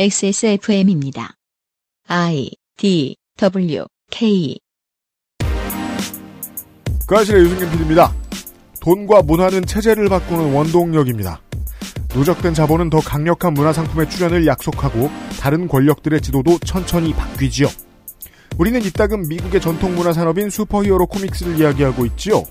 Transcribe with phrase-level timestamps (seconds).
[0.00, 1.34] XSFM입니다.
[2.06, 4.56] I D W K
[7.04, 8.14] 그알싫의 유승균 PD입니다.
[8.80, 11.40] 돈과 문화는 체제를 바꾸는 원동력입니다.
[12.14, 17.66] 누적된 자본은 더 강력한 문화 상품의 출현을 약속하고 다른 권력들의 지도도 천천히 바뀌지요.
[18.56, 22.44] 우리는 이따금 미국의 전통 문화 산업인 슈퍼히어로 코믹스를 이야기하고 있지요.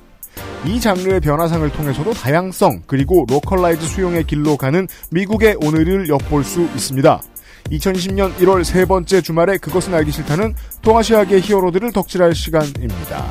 [0.66, 7.22] 이 장르의 변화상을 통해서도 다양성 그리고 localize 수용의 길로 가는 미국의 오늘을 엿볼 수 있습니다.
[7.72, 13.26] 2020년 1월 세 번째 주말에 그것은 알기 싫다는 동아시아계 히어로들을 덕질할 시간입니다.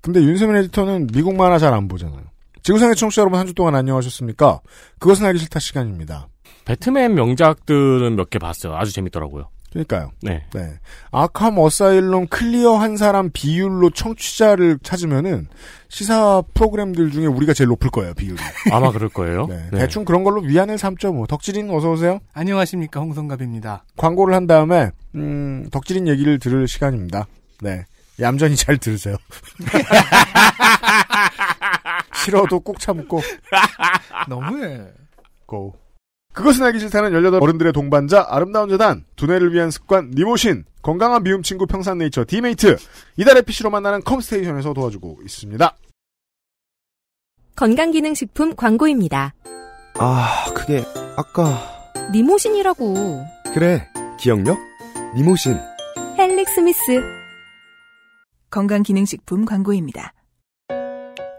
[0.00, 2.22] 근데 윤세민 에디터는 미국 만화 잘 안 보잖아요.
[2.62, 4.60] 지구상의 청취자 여러분 한 주 동안 안녕하셨습니까?
[4.98, 6.28] 그것은 알기 싫다 시간입니다.
[6.64, 8.74] 배트맨 명작들은 몇 개 봤어요.
[8.76, 9.48] 아주 재밌더라고요.
[9.74, 10.12] 그러니까요.
[10.22, 10.44] 네.
[10.54, 10.78] 네.
[11.10, 15.48] 아캄 어사일럼 클리어 한 사람 비율로 청취자를 찾으면은
[15.88, 18.40] 시사 프로그램들 중에 우리가 제일 높을 거예요, 비율이.
[18.70, 19.46] 아마 그럴 거예요.
[19.46, 19.68] 네.
[19.72, 19.78] 네.
[19.80, 22.20] 대충 그런 걸로 위안을 삼죠, 덕질인 어서 오세요.
[22.32, 23.84] 안녕하십니까 홍성갑입니다.
[23.96, 27.26] 광고를 한 다음에, 음, 덕질인 얘기를 들을 시간입니다.
[27.60, 27.84] 네.
[28.20, 29.16] 얌전히 잘 들으세요.
[32.24, 33.20] 싫어도 꾹 참고,
[34.28, 34.82] 너무해.
[35.46, 35.74] 고.
[36.34, 41.64] 그것은 알기 싫다는 18 어른들의 동반자 아름다운 재단 두뇌를 위한 습관 니모신 건강한 비움 친구
[41.66, 42.76] 평산네이처 디메이트
[43.16, 45.76] 이달의 PC로 만나는 컴스테이션에서 도와주고 있습니다.
[47.56, 49.32] 건강기능식품 광고입니다.
[49.98, 50.84] 아, 그게
[51.16, 51.56] 아까
[52.12, 53.24] 니모신이라고.
[53.54, 53.88] 그래
[54.18, 54.58] 기억력
[55.16, 55.56] 니모신
[56.18, 57.00] 헬릭스미스.
[58.50, 60.12] 건강기능식품 광고입니다.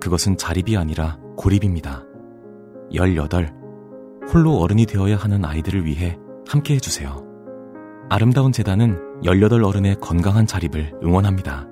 [0.00, 2.04] 그것은 자립이 아니라 고립입니다.
[2.92, 3.52] 18.
[4.32, 6.16] 홀로 어른이 되어야 하는 아이들을 위해
[6.46, 7.24] 함께 해주세요.
[8.08, 11.66] 아름다운 재단은 18 어른의 건강한 자립을 응원합니다.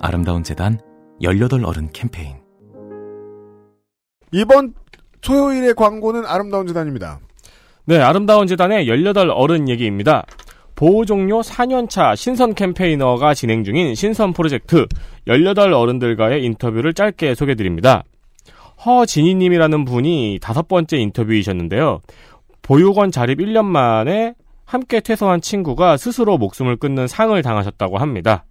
[0.00, 0.78] 아름다운 재단
[1.20, 2.36] 18 어른 캠페인.
[4.32, 4.74] 이번
[5.20, 7.20] 토요일의 광고는 아름다운 재단입니다.
[7.84, 10.24] 네, 아름다운 재단의 18 어른 얘기입니다.
[10.78, 14.86] 보호 종료 4년차 신선 캠페이너가 진행 중인 신선 프로젝트
[15.26, 18.04] 18 어른들과의 인터뷰를 짧게 소개드립니다.
[18.86, 21.98] 허진희님이라는 분이 다섯 번째 인터뷰이셨는데요.
[22.62, 24.34] 보육원 자립 1년 만에
[24.64, 28.44] 함께 퇴소한 친구가 스스로 목숨을 끊는 상을 당하셨다고 합니다.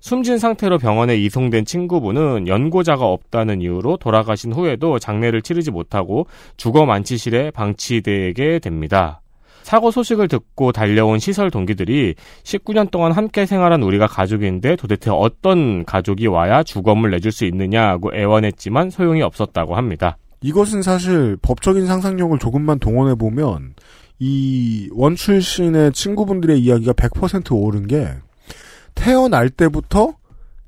[0.00, 7.50] 숨진 상태로 병원에 이송된 친구분은 연고자가 없다는 이유로 돌아가신 후에도 장례를 치르지 못하고 주거 만치실에
[7.50, 9.20] 방치되게 됩니다.
[9.62, 16.26] 사고 소식을 듣고 달려온 시설 동기들이 19년 동안 함께 생활한 우리가 가족인데 도대체 어떤 가족이
[16.26, 20.16] 와야 주검을 내줄 수 있느냐고 애원했지만 소용이 없었다고 합니다.
[20.42, 23.74] 이것은 사실 법적인 상상력을 조금만 동원해 보면
[24.18, 28.08] 이 원출신의 친구분들의 이야기가 100% 옳은 게
[28.94, 30.14] 태어날 때부터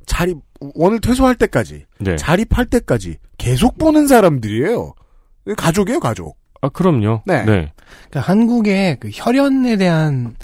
[0.07, 0.39] 자립
[0.75, 2.17] 원을 퇴소할 때까지 네.
[2.17, 4.95] 자립할 때까지 계속 보는 사람들이에요.
[5.57, 6.39] 가족이에요, 가족.
[6.62, 7.23] 아, 그럼요.
[7.27, 7.45] 네.
[7.45, 7.73] 네.
[8.11, 10.37] 그러니까 한국의 그 혈연에 대한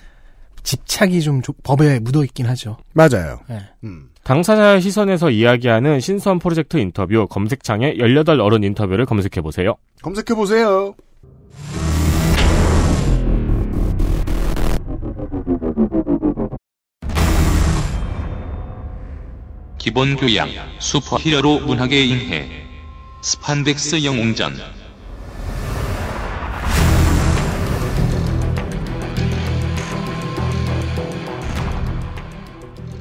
[0.64, 2.76] 집착이 좀 조- 법에 묻어 있긴 하죠.
[2.92, 3.38] 맞아요.
[3.48, 3.60] 네.
[3.84, 4.10] 음.
[4.24, 9.76] 당사자의 시선에서 이야기하는 신선 프로젝트 인터뷰 검색창에 18 어른 인터뷰를 검색해 보세요.
[10.02, 10.94] 검색해 보세요.
[19.78, 20.48] 기본 교양,
[20.80, 22.48] 슈퍼히어로 문학의 이해,
[23.22, 24.54] 스판덱스 영웅전.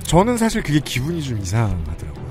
[0.08, 2.28] 저는 사실 그게 기분이 좀 이상하더라고요.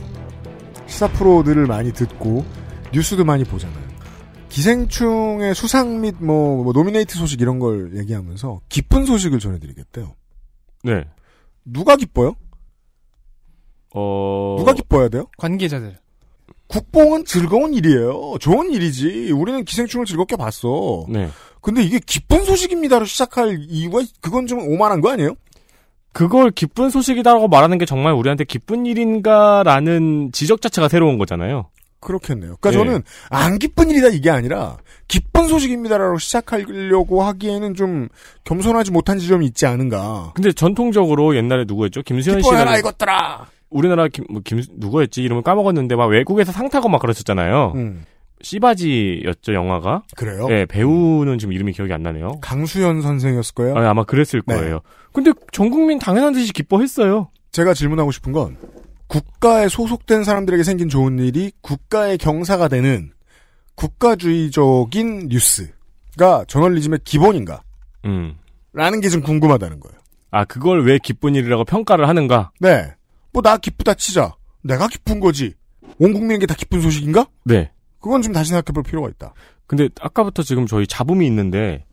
[0.86, 2.44] 시사 프로들을 많이 듣고
[2.92, 3.86] 뉴스도 많이 보잖아요.
[4.48, 10.14] 기생충의 수상 및 뭐, 뭐 노미네이트 소식 이런 걸 얘기하면서 기쁜 소식을 전해드리겠대요.
[10.84, 11.04] 네.
[11.66, 12.34] 누가 기뻐요?
[13.94, 14.56] 어.
[14.58, 15.26] 누가 기뻐야 돼요?
[15.36, 15.98] 관계자들.
[16.68, 18.36] 국뽕은 즐거운 일이에요.
[18.40, 19.32] 좋은 일이지.
[19.32, 21.04] 우리는 기생충을 즐겁게 봤어.
[21.10, 21.28] 네.
[21.60, 25.36] 근데 이게 기쁜 소식입니다로 시작할 이유가 그건 좀 오만한 거 아니에요?
[26.16, 31.66] 그걸 기쁜 소식이다라고 말하는 게 정말 우리한테 기쁜 일인가라는 지적 자체가 새로운 거잖아요.
[32.00, 32.56] 그렇겠네요.
[32.60, 32.84] 그러니까 예.
[32.84, 34.76] 저는 안 기쁜 일이다 이게 아니라
[35.08, 38.08] 기쁜 소식입니다라고 시작하려고 하기에는 좀
[38.44, 40.32] 겸손하지 못한 지점이 있지 않은가.
[40.34, 42.02] 근데 전통적으로 옛날에 누구였죠?
[42.02, 43.46] 김수현 씨가 이것들아.
[43.68, 45.22] 우리나라 김, 뭐 김 누구였지?
[45.22, 47.72] 이름을 까먹었는데 막 외국에서 상 타고 막 그랬었잖아요.
[47.74, 48.04] 음,
[48.42, 50.02] 씨바지였죠 영화가.
[50.16, 50.46] 그래요?
[50.50, 52.38] 예, 배우는 지금 이름이 기억이 안 나네요.
[52.40, 53.76] 강수현 선생이었을 거예요.
[53.76, 54.54] 아, 아마 그랬을 네.
[54.54, 54.80] 거예요.
[55.12, 57.30] 근데 전 국민 당연한 듯이 기뻐했어요.
[57.52, 58.56] 제가 질문하고 싶은 건
[59.08, 63.10] 국가에 소속된 사람들에게 생긴 좋은 일이 국가의 경사가 되는
[63.76, 67.62] 국가주의적인 뉴스가 저널리즘의 기본인가?
[68.04, 68.34] 음.
[68.72, 69.96] 라는 게 좀 궁금하다는 거예요.
[70.30, 72.50] 아, 그걸 왜 기쁜 일이라고 평가를 하는가?
[72.60, 72.92] 네.
[73.32, 74.34] 뭐 나 기쁘다 치자.
[74.62, 75.54] 내가 기쁜 거지.
[75.98, 77.26] 온 국민에게 다 기쁜 소식인가?
[77.44, 77.70] 네.
[78.00, 79.32] 그건 좀 다시 생각해 볼 필요가 있다.
[79.66, 81.84] 근데 아까부터 지금 저희 잡음이 있는데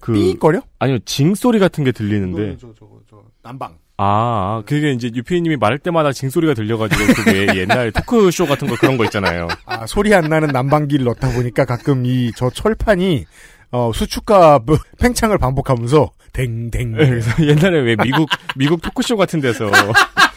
[0.00, 0.62] 그 삐거려?
[0.78, 3.76] 아니요 징 소리 같은 게 들리는데 저, 저, 저, 난방.
[4.02, 8.74] 아 그게 이제 유피님이 말할 때마다 징 소리가 들려가지고 그게 옛날 토크 쇼 같은 거
[8.76, 9.46] 그런 거 있잖아요.
[9.66, 13.26] 아, 소리 안 나는 난방기를 넣다 보니까 가끔 이 저 철판이
[13.72, 16.92] 어, 수축과 뭐, 팽창을 반복하면서 댕댕.
[16.92, 19.70] 네, 그래서 옛날에 왜 미국 미국 토크쇼 같은 데서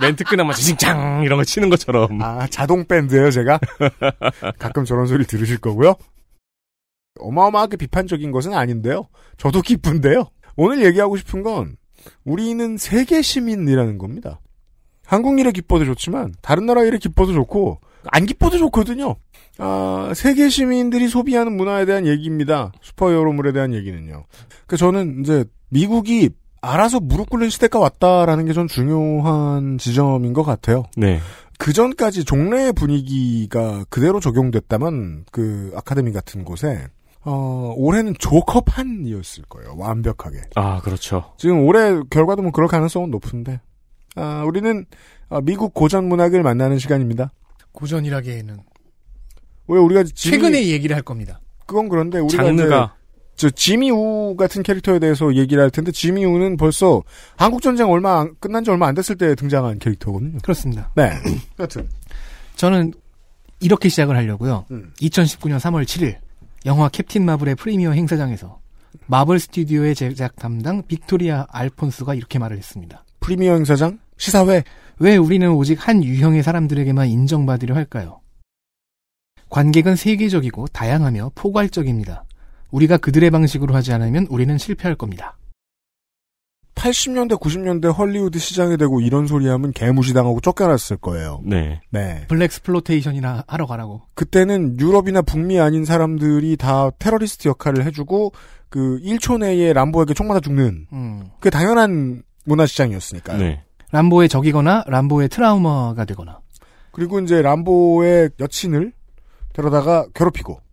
[0.00, 3.58] 멘트 끊으면 지징짱 이런 거 치는 것처럼 아, 자동 밴드예요, 제가.
[4.58, 5.94] 가끔 저런 소리 들으실 거고요.
[7.20, 9.08] 어마어마하게 비판적인 것은 아닌데요.
[9.36, 10.30] 저도 기쁜데요.
[10.56, 11.76] 오늘 얘기하고 싶은 건
[12.24, 14.40] 우리는 세계 시민이라는 겁니다.
[15.06, 19.16] 한국 일에 기뻐도 좋지만 다른 나라 일에 기뻐도 좋고 안 기뻐도 좋거든요.
[19.58, 22.72] 아, 세계 시민들이 소비하는 문화에 대한 얘기입니다.
[22.82, 24.24] 슈퍼히어로물에 대한 얘기는요.
[24.66, 26.30] 그 저는 이제 미국이
[26.72, 30.84] 알아서 무릎 꿇는 시대가 왔다라는 게 전 중요한 지점인 것 같아요.
[30.96, 31.20] 네.
[31.58, 36.86] 그 전까지 종래의 분위기가 그대로 적용됐다면 그 아카데미 같은 곳에
[37.24, 39.74] 어, 올해는 조커판이었을 거예요.
[39.78, 40.40] 완벽하게.
[40.56, 41.32] 아 그렇죠.
[41.38, 43.60] 지금 올해 결과도 뭐 그럴 가능성은 높은데
[44.16, 44.84] 아, 우리는
[45.28, 47.32] 아, 미국 고전 문학을 만나는 시간입니다.
[47.72, 48.58] 고전이라기에는
[49.68, 51.40] 왜 우리가 지미, 최근에 이 얘기를 할 겁니다.
[51.66, 53.03] 그건 그런데 우리가 장르가 이제
[53.36, 57.02] 저 지미 우 같은 캐릭터에 대해서 얘기를 할 텐데 지미 우는 벌써
[57.36, 60.38] 한국 전쟁 얼마 안- 끝난 지 얼마 안 됐을 때 등장한 캐릭터거든요.
[60.42, 60.90] 그렇습니다.
[60.94, 61.10] 네.
[61.58, 61.88] 여튼
[62.56, 62.92] 저는
[63.60, 64.66] 이렇게 시작을 하려고요.
[64.70, 64.92] 음.
[65.00, 66.16] 2019년 3월 7일
[66.66, 68.60] 영화 캡틴 마블의 프리미어 행사장에서
[69.06, 73.04] 마블 스튜디오의 제작 담당 빅토리아 알론소가 이렇게 말을 했습니다.
[73.20, 74.62] 프리미어 행사장 시사회
[74.98, 78.20] 왜 우리는 오직 한 유형의 사람들에게만 인정받으려 할까요?
[79.50, 82.23] 관객은 세계적이고 다양하며 포괄적입니다.
[82.74, 85.36] 우리가 그들의 방식으로 하지 않으면 우리는 실패할 겁니다.
[86.74, 91.40] 80년대 90년대 헐리우드 시장에 대고 이런 소리 하면 개무시당하고 쫓겨났을 거예요.
[91.44, 91.80] 네.
[91.90, 92.26] 네.
[92.26, 94.02] 블랙스플로테이션이나 하러 가라고.
[94.14, 98.32] 그때는 유럽이나 북미 아닌 사람들이 다 테러리스트 역할을 해주고
[98.68, 101.30] 그 1초 내에 람보에게 총 맞아 죽는 음.
[101.38, 103.38] 그 당연한 문화 시장이었으니까요.
[103.38, 103.62] 네.
[103.92, 106.40] 람보의 적이거나 람보의 트라우마가 되거나.
[106.90, 108.92] 그리고 이제 람보의 여친을
[109.52, 110.63] 데려다가 괴롭히고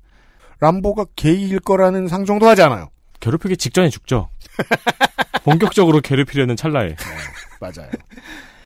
[0.62, 2.90] 람보가 게이일 거라는 상정도 하지 않아요.
[3.20, 4.30] 괴롭히기 직전에 죽죠.
[5.44, 6.96] 본격적으로 괴롭히려는 찰나에.
[7.60, 7.90] 맞아요.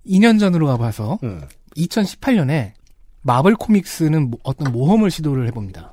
[0.06, 1.42] 2년 전으로 가봐서 음.
[1.78, 2.74] 2018년에
[3.22, 5.92] 마블 코믹스는 모- 어떤 모험을 시도를 해봅니다.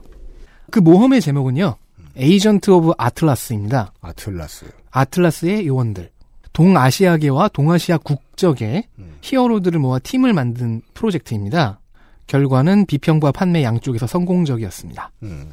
[0.70, 1.76] 그 모험의 제목은요.
[2.16, 3.92] 에이전트 오브 아틀라스입니다.
[4.00, 4.66] 아틀라스.
[4.90, 6.10] 아틀라스의 요원들.
[6.52, 9.16] 동아시아계와 동아시아 국적의 음.
[9.22, 11.80] 히어로들을 모아 팀을 만든 프로젝트입니다.
[12.26, 15.10] 결과는 비평과 판매 양쪽에서 성공적이었습니다.
[15.22, 15.50] 음.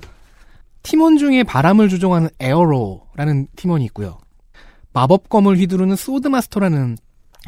[0.84, 4.20] 팀원 중에 바람을 조종하는 에어로라는 팀원이 있고요.
[4.94, 6.98] 마법검을 휘두르는 소드마스터라는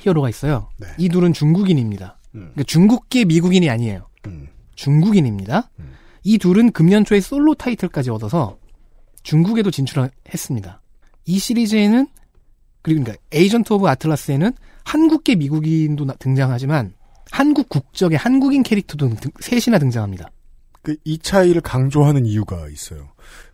[0.01, 0.69] 히어로가 있어요.
[0.77, 0.88] 네.
[0.97, 2.19] 이 둘은 중국인입니다.
[2.35, 2.39] 음.
[2.53, 4.07] 그러니까 중국계 미국인이 아니에요.
[4.27, 4.47] 음.
[4.75, 5.69] 중국인입니다.
[5.79, 5.93] 음.
[6.23, 8.57] 이 둘은 금년 초에 솔로 타이틀까지 얻어서
[9.23, 10.81] 중국에도 진출했습니다.
[11.25, 12.07] 이 시리즈에는
[12.81, 14.51] 그리고 그러니까 에이전트 오브 아틀라스에는
[14.83, 16.93] 한국계 미국인도 나- 등장하지만
[17.31, 20.29] 한국 국적의 한국인 캐릭터도 등- 셋이나 등장합니다.
[20.83, 23.09] 그 이 차이를 강조하는 이유가 있어요.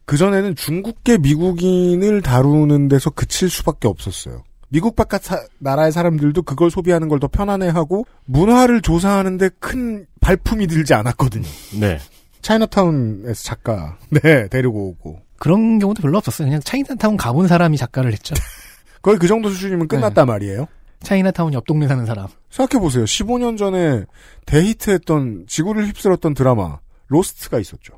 [0.05, 4.43] 그전에는 중국계 미국인을 다루는 데서 그칠 수밖에 없었어요.
[4.69, 10.93] 미국 바깥 사- 나라의 사람들도 그걸 소비하는 걸 더 편안해하고 문화를 조사하는데 큰 발품이 들지
[10.93, 11.47] 않았거든요.
[11.79, 11.99] 네.
[12.41, 16.47] 차이나타운에서 작가 네 데리고 오고 그런 경우도 별로 없었어요.
[16.47, 18.35] 그냥 차이나타운 가본 사람이 작가를 했죠.
[19.01, 20.67] 거의 그 정도 수준이면 끝났단 말이에요.
[21.01, 22.27] 차이나타운 옆 동네 사는 사람.
[22.49, 23.03] 생각해보세요.
[23.05, 24.05] 15년 전에
[24.45, 27.93] 데이트했던 지구를 휩쓸었던 드라마 로스트가 있었죠.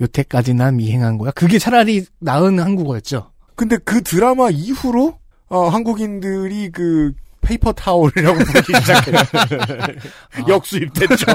[0.00, 1.30] 여태까지 난 미행한 거야.
[1.32, 3.30] 그게 차라리 나은 한국어였죠.
[3.54, 9.16] 근데 그 드라마 이후로 어, 한국인들이 그 paper towel이라고 부르기 시작해요.
[10.48, 11.26] 역수입됐죠.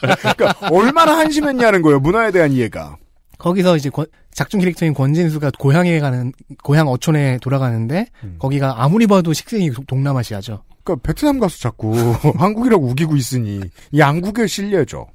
[0.00, 2.00] 그러니까 얼마나 한심했냐는 거예요.
[2.00, 2.96] 문화에 대한 이해가.
[3.38, 8.06] 거기서 이제 권- 작중 캐릭터인 권진수가 고향에 가는 고향 어촌에 돌아가는데
[8.38, 10.62] 거기가 아무리 봐도 식생이 동- 동남아시아죠.
[10.84, 11.92] 그러니까 베트남 가서 자꾸
[12.38, 13.60] 한국이라고 우기고 있으니
[13.96, 15.08] 양국의 실례죠.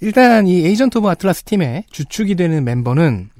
[0.00, 3.30] 일단 이 에이전트 오브 아틀라스 팀의 주축이 되는 멤버는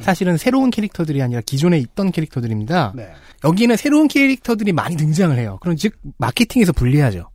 [0.00, 2.92] 사실은 새로운 캐릭터들이 아니라 기존에 있던 캐릭터들입니다.
[2.96, 3.10] 네.
[3.44, 5.58] 여기는 새로운 캐릭터들이 많이 등장을 해요.
[5.60, 7.28] 그럼 즉 마케팅에서 불리하죠.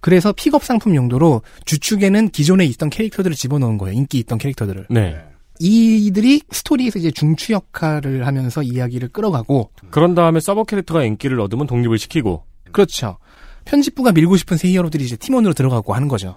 [0.00, 3.96] 그래서 픽업 상품 용도로 주축에는 기존에 있던 캐릭터들을 집어넣은 거예요.
[3.96, 4.86] 인기 있던 캐릭터들을.
[4.90, 5.16] 네.
[5.60, 11.98] 이들이 스토리에서 이제 중추 역할을 하면서 이야기를 끌어가고 그런 다음에 sub 캐릭터가 인기를 얻으면 독립을
[11.98, 13.18] 시키고 그렇죠.
[13.66, 16.36] 편집부가 밀고 싶은 새 히어로들이 이제 팀원으로 들어가고 하는 거죠.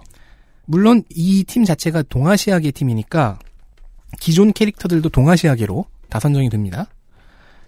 [0.66, 3.38] 물론 이 팀 자체가 동아시아계 팀이니까
[4.20, 6.86] 기존 캐릭터들도 동아시아계로 다 선정이 됩니다.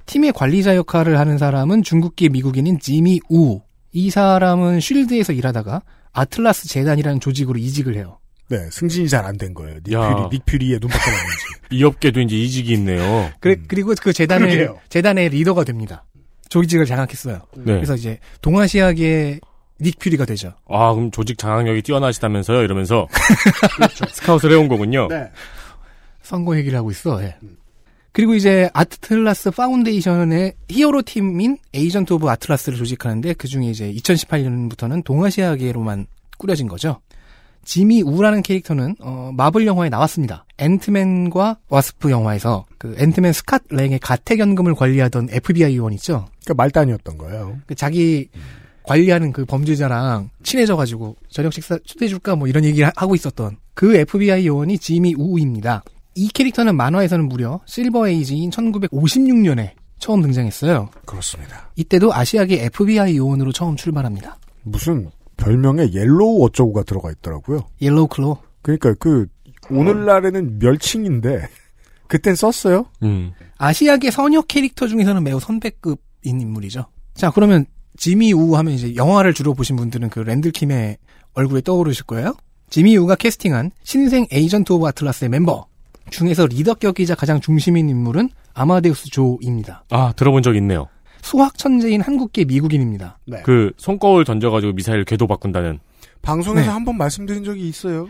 [0.07, 3.61] 팀의 관리자 역할을 하는 사람은 중국계 미국인인 지미 우.
[3.93, 8.19] 이 사람은 쉴드에서 일하다가 아틀라스 재단이라는 조직으로 이직을 해요.
[8.49, 9.79] 네, 승진이 잘 안 된 거예요.
[9.85, 10.15] 닉 야.
[10.15, 11.37] 퓨리, 닉 퓨리의 눈밖에 나는지.
[11.73, 13.31] 이 업계도 이제 이직이 있네요.
[13.41, 14.79] 그래, 그리고 그 재단의, 그러게요.
[14.89, 16.05] 재단의 리더가 됩니다.
[16.49, 17.41] 조직을 장악했어요.
[17.57, 17.65] 네.
[17.75, 19.41] 그래서 이제 동아시아계
[19.81, 20.55] 닉 퓨리가 되죠.
[20.69, 22.63] 아, 그럼 조직 장악력이 뛰어나시다면서요?
[22.63, 23.09] 이러면서
[24.11, 25.09] 스카웃을 해온 거군요.
[25.09, 25.31] 네.
[26.23, 27.23] 선거 얘기를 하고 있어.
[27.23, 27.37] 예.
[28.13, 36.07] 그리고 이제 아틀라스 파운데이션의 히어로 팀인 에이전트 오브 아틀라스를 조직하는데 그 중에 이제 2018년부터는 동아시아계로만
[36.39, 37.01] 꾸려진 거죠.
[37.67, 40.47] 지미 우라는 캐릭터는 어, 마블 영화에 나왔습니다.
[40.57, 46.27] 앤트맨과 와스프 영화에서 그 앤트맨 스캇 랭의 가택연금을 관리하던 FBI 요원 있죠.
[46.45, 47.59] 그러니까 말단이었던 거예요.
[47.67, 48.29] 그 자기
[48.87, 54.47] 관리하는 그 범죄자랑 친해져가지고 저녁 식사 초대해줄까 뭐 이런 얘기를 하- 하고 있었던 그 FBI
[54.47, 55.83] 요원이 지미 우입니다.
[56.15, 60.91] 이 캐릭터는 만화에서는 무려 Silver Age인 1956년에 처음 등장했어요.
[61.05, 61.71] 그렇습니다.
[61.77, 64.39] 이때도 아시아계 FBI 요원으로 처음 출발합니다.
[64.63, 67.61] 무슨 별명에 옐로우 어쩌고가 들어가 있더라고요.
[67.81, 68.39] 옐로우 클로.
[68.63, 69.27] 그러니까 그
[69.71, 71.49] 오늘날에는 멸칭인데
[72.09, 72.87] 그땐 썼어요.
[73.03, 73.33] 음.
[73.59, 76.87] 아시아계 선역 캐릭터 중에서는 매우 선배급인 인물이죠.
[77.15, 77.67] 자, 그러면
[77.97, 80.97] 지미 우 하면 이제 영화를 주로 보신 분들은 그 랜들킴의
[81.35, 82.35] 얼굴이 떠오르실 거예요.
[82.71, 85.67] 지미 우가 캐스팅한 신생 에이전트 오브 아틀라스의 멤버
[86.11, 89.85] 중에서 리더격이자 가장 중심인 인물은 아마데우스 조입니다.
[89.91, 90.89] 아, 들어본 적 있네요.
[91.23, 93.19] 수학 천재인 한국계 미국인입니다.
[93.27, 93.43] 네.
[93.45, 95.79] 그 손거울 던져가지고 미사일 궤도 바꾼다는.
[96.23, 96.73] 방송에서 네.
[96.73, 98.09] 한번 말씀드린 적이 있어요.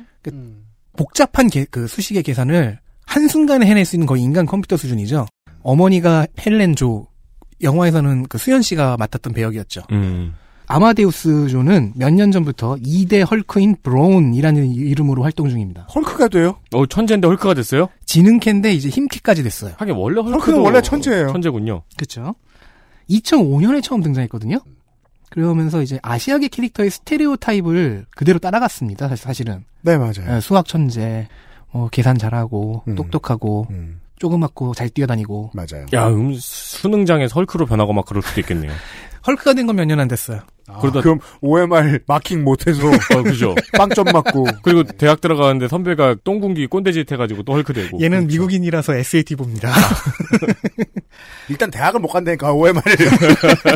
[0.97, 5.27] 복잡한 계- 그 수식의 계산을 한순간에 해낼 수 있는 거의 인간 컴퓨터 수준이죠.
[5.63, 7.09] 어머니가 헬렌 조,
[7.63, 9.83] 영화에서는 그 수현 씨가 맡았던 배역이었죠.
[9.93, 10.35] 음.
[10.69, 15.83] 아마데우스 조는 몇년 전부터 2대 헐크인 브라운이라는 이름으로 활동 중입니다.
[15.95, 16.57] 헐크가 돼요?
[16.75, 17.89] 어, 천재인데 헐크가 됐어요?
[18.05, 19.75] 지능캐인데 이제 힘캐까지 됐어요.
[19.79, 21.29] 하긴 원래 헐크도 헐크 는 원래 천재예요.
[21.31, 21.83] 천재군요.
[21.97, 22.35] 그렇죠.
[23.09, 24.59] 2005년에 처음 등장했거든요.
[25.31, 29.09] 그러면서 이제 아시아계 캐릭터의 스테레오 타입을 그대로 따라갔습니다.
[29.09, 30.37] 사- 사실은 네, 맞아요.
[30.37, 31.29] 예, 수학 천재,
[31.73, 32.95] 뭐 계산 잘하고 음.
[32.97, 35.87] 똑똑하고 음, 조그맣고 잘 뛰어다니고 맞아요.
[35.93, 38.73] 야, 음, 수능장에서 헐크로 변하고 막 그럴 수도 있겠네요.
[39.27, 40.41] 헐크가 된 건 몇 년 안 됐어요.
[40.69, 42.81] 아, 그러다- 그럼 OMR 마킹 못해서
[43.17, 43.55] 어, 그죠.
[43.77, 48.01] 빵점 맞고 그리고 대학 들어가는데 선배가 똥군기 꼰대짓 해가지고 또 헐크 되고.
[48.01, 49.73] 얘는 미국인이라서 SAT 봅니다.
[51.49, 52.81] 일단 대학을 못 간다니까 OMR을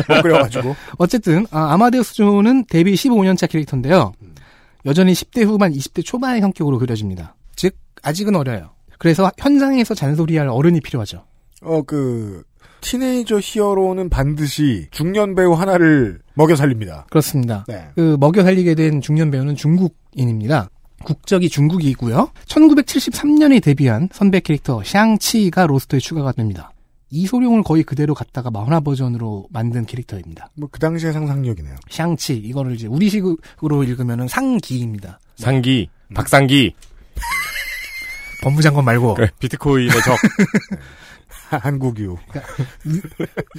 [0.09, 4.13] 못 그래가지고 어쨌든 아, 마데우스 조는 데뷔 15년차 캐릭터인데요.
[4.85, 7.35] 여전히 10대 후반, 20대 초반의 성격으로 그려집니다.
[7.55, 8.71] 즉 아직은 어려요.
[9.01, 11.25] 그래서 현장에서 잔소리할 어른이 필요하죠.
[11.63, 12.43] 어 그
[12.81, 17.07] 티네이저 히어로는 반드시 중년 배우 하나를 먹여 살립니다.
[17.09, 17.65] 그렇습니다.
[17.67, 17.87] 네.
[17.95, 20.69] 그 먹여 살리게 된 중년 배우는 중국인입니다.
[21.03, 22.29] 국적이 중국이고요.
[22.45, 26.71] 1973년에 데뷔한 선배 캐릭터 샹치가 로스터에 추가가 됩니다.
[27.09, 30.49] 이소룡을 거의 그대로 갖다가 만화 버전으로 만든 캐릭터입니다.
[30.55, 31.75] 뭐 그 당시의 상상력이네요.
[31.89, 35.19] 샹치 이거를 이제 우리식으로 읽으면은 상기입니다.
[35.37, 36.73] 상기, 박상기,
[38.41, 40.15] 법무장관 말고 그래, 비트코인의 적.
[41.61, 42.17] 한국유.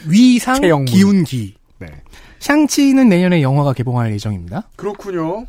[0.08, 0.84] 위상 최영문.
[0.86, 1.54] 기운기.
[1.78, 1.88] 네.
[2.38, 4.68] 샹치는 내년에 영화가 개봉할 예정입니다.
[4.76, 5.46] 그렇군요.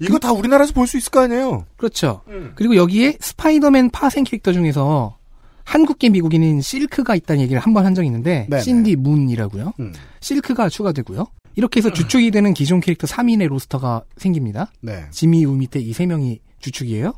[0.00, 1.66] 이거 다 우리나라에서 볼 수 있을 거 아니에요?
[1.76, 2.22] 그렇죠.
[2.56, 5.16] 그리고 여기에 스파이더맨 파생 캐릭터 중에서
[5.64, 8.62] 한국계 미국인인 실크가 있다는 얘기를 한번한 적이 있는데 네네.
[8.62, 9.72] 신디 문이라고요.
[9.80, 9.92] 음.
[10.20, 11.26] 실크가 추가되고요.
[11.56, 14.72] 이렇게 해서 주축이 되는 기존 캐릭터 3인의 roster가 생깁니다.
[14.80, 15.04] 네.
[15.10, 17.14] 지미 우 밑에 이 세 명이 주축이에요.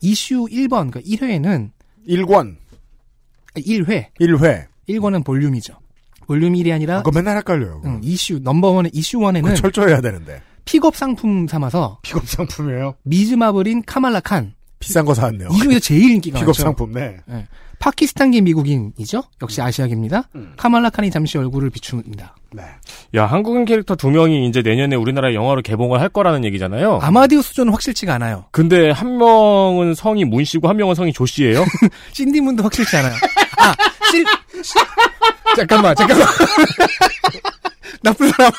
[0.00, 1.70] 이슈 1번, 그러니까 1회는
[2.08, 2.56] 1권,
[3.56, 4.66] 1회, 1회.
[4.88, 5.74] 1권은 volume이죠.
[6.26, 7.82] volume 1이 아니라 그거 맨날 헷갈려요.
[7.84, 10.42] 응, issue number one의 이슈 그거 1에는 철저해야 되는데.
[10.64, 12.94] 픽업 상품 삼아서 픽업 상품이에요.
[13.02, 15.48] 미즈마블인 카말라 칸 비싼 거 사왔네요.
[15.50, 16.62] 이 중에서 제일 인기가 픽업 많죠.
[16.62, 17.16] 상품, 네.
[17.78, 19.22] 파키스탄계 미국인이죠.
[19.42, 20.24] 역시 아시아계입니다.
[20.34, 20.52] 음.
[20.56, 22.34] 카말라 칸이 잠시 얼굴을 비춥니다.
[22.52, 22.62] 네.
[23.14, 26.98] 야, 한국인 캐릭터 두 명이 이제 내년에 우리나라 영화로 개봉을 할 거라는 얘기잖아요.
[27.02, 28.46] 아마디우스 존은 확실치가 않아요.
[28.50, 31.64] 근데 한 명은 성이 문 씨고 한 명은 성이 조 씨예요?
[32.12, 33.14] 신디 문도 확실치 않아요.
[33.58, 33.74] 아,
[34.10, 34.24] 실,
[35.56, 36.26] 잠깐만, 잠깐만.
[38.02, 38.50] 나쁜 사람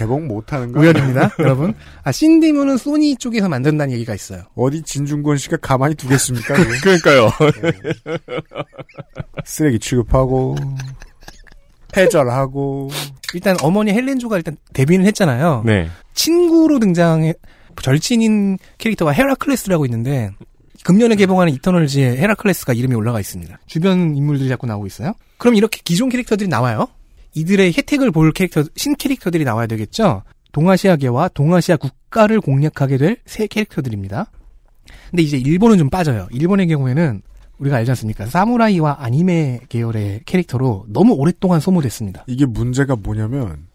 [0.00, 1.74] 개봉 못하는 거 우연입니다, 여러분.
[2.02, 4.44] 아, 신디문은 소니 쪽에서 만든다는 얘기가 있어요.
[4.54, 6.54] 어디 진중권 씨가 가만히 두겠습니까?
[6.82, 7.30] 그러니까요.
[9.44, 10.56] 쓰레기 취급하고
[11.94, 12.88] 해절하고
[13.34, 15.64] 일단 어머니 헬렌조가 일단 데뷔는 했잖아요.
[15.66, 15.90] 네.
[16.14, 17.34] 친구로 등장해
[17.82, 20.30] 절친인 캐릭터가 헤라클레스라고 있는데
[20.84, 23.58] 금년에 개봉하는 이터널즈에 헤라클레스가 이름이 올라가 있습니다.
[23.66, 25.12] 주변 인물들이 자꾸 나오고 있어요.
[25.36, 26.88] 그럼 이렇게 기존 캐릭터들이 나와요.
[27.34, 30.22] 이들의 혜택을 볼 캐릭터 신 캐릭터들이 나와야 되겠죠.
[30.52, 34.30] 동아시아계와 동아시아 국가를 공략하게 될 새 캐릭터들입니다.
[35.10, 36.26] 근데 이제 일본은 좀 빠져요.
[36.32, 37.22] 일본의 경우에는
[37.58, 38.26] 우리가 알지 않습니까?
[38.26, 42.24] 사무라이와 아니메 계열의 캐릭터로 너무 오랫동안 소모됐습니다.
[42.26, 43.66] 이게 문제가 뭐냐면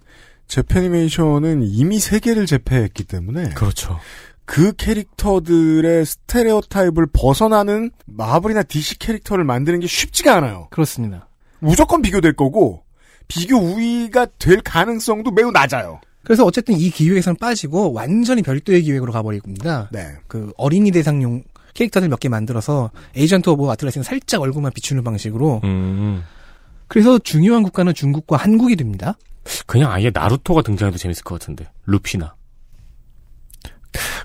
[0.47, 3.99] 재패니메이션은 이미 세계를 제패했기 때문에 그렇죠.
[4.45, 10.67] 그 캐릭터들의 스테레오 타입을 벗어나는 마블이나 DC 캐릭터를 만드는 게 쉽지가 않아요.
[10.71, 11.27] 그렇습니다.
[11.59, 12.83] 무조건 비교될 거고
[13.27, 15.99] 비교 우위가 될 가능성도 매우 낮아요.
[16.23, 19.89] 그래서 어쨌든 이 기획에서는 빠지고 완전히 별도의 기획으로 가버립니다.
[19.91, 20.13] 네.
[20.27, 26.23] 그 어린이 대상용 캐릭터들 몇 개 만들어서 에이전트 오브 아틀라스는 살짝 얼굴만 비추는 방식으로 음.
[26.87, 29.17] 그래서 중요한 국가는 중국과 한국이 됩니다.
[29.67, 31.69] 그냥 아예 나루토가 등장해도 재밌을 것 같은데.
[31.85, 32.33] 루피나.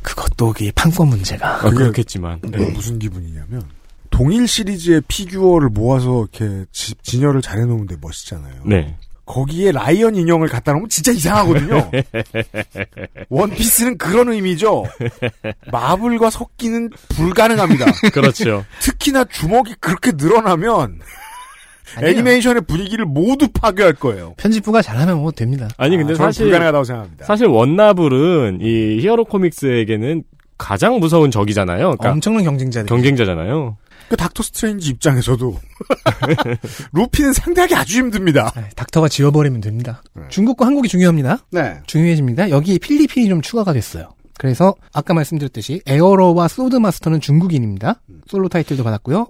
[0.03, 2.41] 그것도 그게 판권 문제가 아, 그렇겠지만.
[2.43, 3.63] 네, 무슨 기분이냐면
[4.21, 8.53] 동일 시리즈의 피규어를 모아서 이렇게 지- 진열을 잘 해놓으면 멋있잖아요.
[8.67, 8.95] 네.
[9.25, 11.91] 거기에 라이언 인형을 갖다 놓으면 진짜 이상하거든요.
[13.31, 14.85] 원피스는 그런 의미죠.
[15.73, 17.87] 마블과 섞기는 불가능합니다.
[18.13, 18.67] 그렇죠.
[18.81, 21.01] 특히나 주먹이 그렇게 늘어나면.
[22.03, 24.35] 애니메이션의 분위기를 모두 파괴할 거예요.
[24.37, 25.67] 편집부가 잘하면 뭐 됩니다.
[25.79, 27.25] 아니 근데 아, 저는 사실 불가능하다고 생각합니다.
[27.25, 30.25] 사실 원나블은 이 히어로 코믹스에게는
[30.59, 31.79] 가장 무서운 적이잖아요.
[31.97, 32.87] 그러니까 엄청난 경쟁자들.
[32.87, 33.79] 경쟁자잖아요.
[34.09, 35.59] 그 닥터 스트레인지 입장에서도
[36.93, 38.53] 루피는 상대하기 아주 힘듭니다.
[38.57, 40.03] 네, 닥터가 지워버리면 됩니다.
[40.15, 40.23] 네.
[40.29, 41.39] 중국과 한국이 중요합니다.
[41.51, 41.81] 네.
[41.87, 42.51] 중요해집니다.
[42.51, 44.11] 여기에 필리핀이 좀 추가가 됐어요.
[44.39, 48.01] 그래서 아까 말씀드렸듯이 에어로와 소드마스터는 중국인입니다.
[48.27, 49.29] 솔로 타이틀도 받았고요.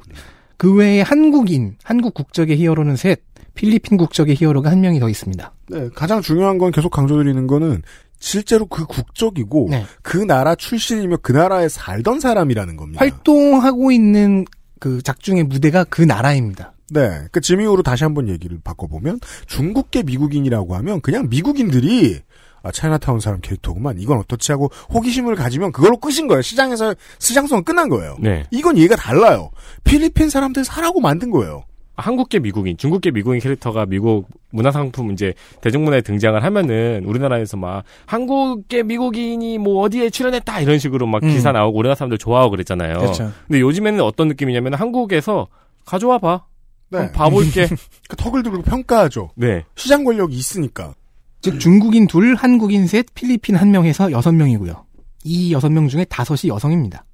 [0.56, 3.22] 그 외에 한국인, 한국 국적의 히어로는 셋,
[3.54, 5.52] 필리핀 국적의 히어로가 한 명이 더 있습니다.
[5.70, 7.83] 네, 가장 중요한 건 계속 강조드리는 거는
[8.20, 9.85] 실제로 그 국적이고 네.
[10.02, 13.00] 그 나라 출신이며 그 나라에 살던 사람이라는 겁니다.
[13.00, 14.44] 활동하고 있는
[14.80, 16.72] 그 작중의 무대가 그 나라입니다.
[16.90, 22.20] 네, 그 지미우로 다시 한번 얘기를 바꿔보면 중국계 미국인이라고 하면 그냥 미국인들이
[22.62, 26.42] 아 차이나타운 사람 캐릭터구만 이건 어떻지 하고 호기심을 가지면 그걸로 끝인 거예요.
[26.42, 28.16] 시장에서 시장성은 끝난 거예요.
[28.20, 28.44] 네.
[28.50, 29.50] 이건 얘기가 달라요.
[29.84, 31.64] 필리핀 사람들 사라고 만든 거예요.
[32.00, 39.58] 한국계 미국인, 중국계 미국인 캐릭터가 미국 문화상품 이제 대중문화에 등장을 하면은 우리나라에서 막 한국계 미국인이
[39.58, 41.28] 뭐 어디에 출연했다 이런 식으로 막 음.
[41.28, 42.98] 기사 나오고 우리나라 사람들 좋아하고 그랬잖아요.
[42.98, 43.32] 그렇죠.
[43.46, 45.48] 근데 요즘에는 어떤 느낌이냐면 한국에서
[45.84, 46.44] 가져와 봐.
[46.90, 47.68] 네, 한번 봐볼게.
[48.08, 49.30] 그 턱을 들고 평가하죠.
[49.36, 49.64] 네.
[49.76, 50.94] 시장 권력이 있으니까.
[51.40, 54.84] 즉 중국인 둘, 한국인 셋, 필리핀 한명 해서 여섯 명이고요.
[55.24, 57.04] 이 여섯 명 중에 다섯이 여성입니다.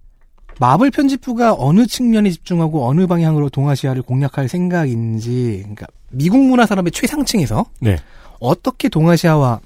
[0.58, 7.66] 마블 편집부가 어느 측면에 집중하고 어느 방향으로 동아시아를 공략할 생각인지, 그러니까 미국 문화 산업의 최상층에서
[7.80, 7.98] 네.
[8.40, 9.60] 어떻게 동아시아와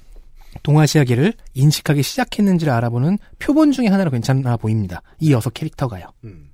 [0.63, 5.01] 동아시아계를 인식하기 시작했는지를 알아보는 표본 중에 하나로 괜찮아 보입니다.
[5.19, 6.07] 이 여섯 캐릭터가요.
[6.25, 6.49] 음.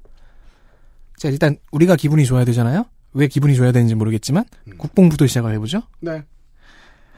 [1.18, 2.86] 자, 일단 우리가 기분이 좋아야 되잖아요.
[3.14, 4.46] 왜 기분이 좋아야 되는지 모르겠지만
[4.78, 5.82] 국뽕부터 시작을 해보죠.
[6.00, 6.22] 네.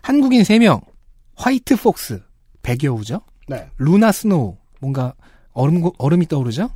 [0.01, 0.81] 한국인 3명,
[1.35, 2.21] 화이트 폭스,
[2.61, 3.21] 백여우죠.
[3.49, 3.67] 네.
[3.77, 5.13] 루나 스노우, 뭔가
[5.51, 6.69] 얼음, 얼음이 떠오르죠.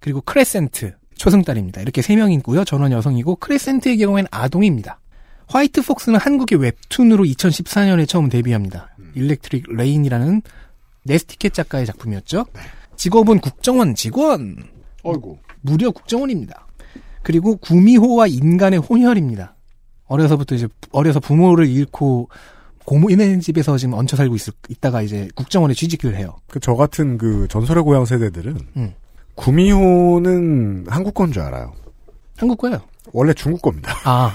[0.00, 1.82] 그리고 크레센트, 초승달입니다.
[1.82, 2.64] 이렇게 3명이 있고요.
[2.64, 4.98] 전원 여성이고 크레센트의 경우에는 아동입니다.
[5.46, 8.94] 화이트 폭스는 한국의 웹툰으로 2014년에 처음 데뷔합니다.
[9.14, 10.42] 일렉트릭 레인이라는
[11.04, 12.46] 네스티캣 작가의 작품이었죠.
[12.96, 14.56] 직업은 국정원 직원.
[15.02, 15.38] 어이구.
[15.62, 16.66] 무려 국정원입니다.
[17.22, 19.54] 그리고 구미호와 인간의 혼혈입니다.
[20.06, 22.28] 어려서부터 이제 어려서 부모를 잃고
[22.84, 26.36] 고모인의 집에서 지금 얹혀 살고 있, 있다가 이제 국정원에 취직을 해요.
[26.48, 28.94] 그 저 같은 그 전설의 고향 세대들은 음.
[29.40, 31.72] 구미호는 한국 건 줄 알아요.
[32.36, 32.80] 한국 거예요.
[33.12, 33.96] 원래 중국 겁니다.
[34.04, 34.32] 아.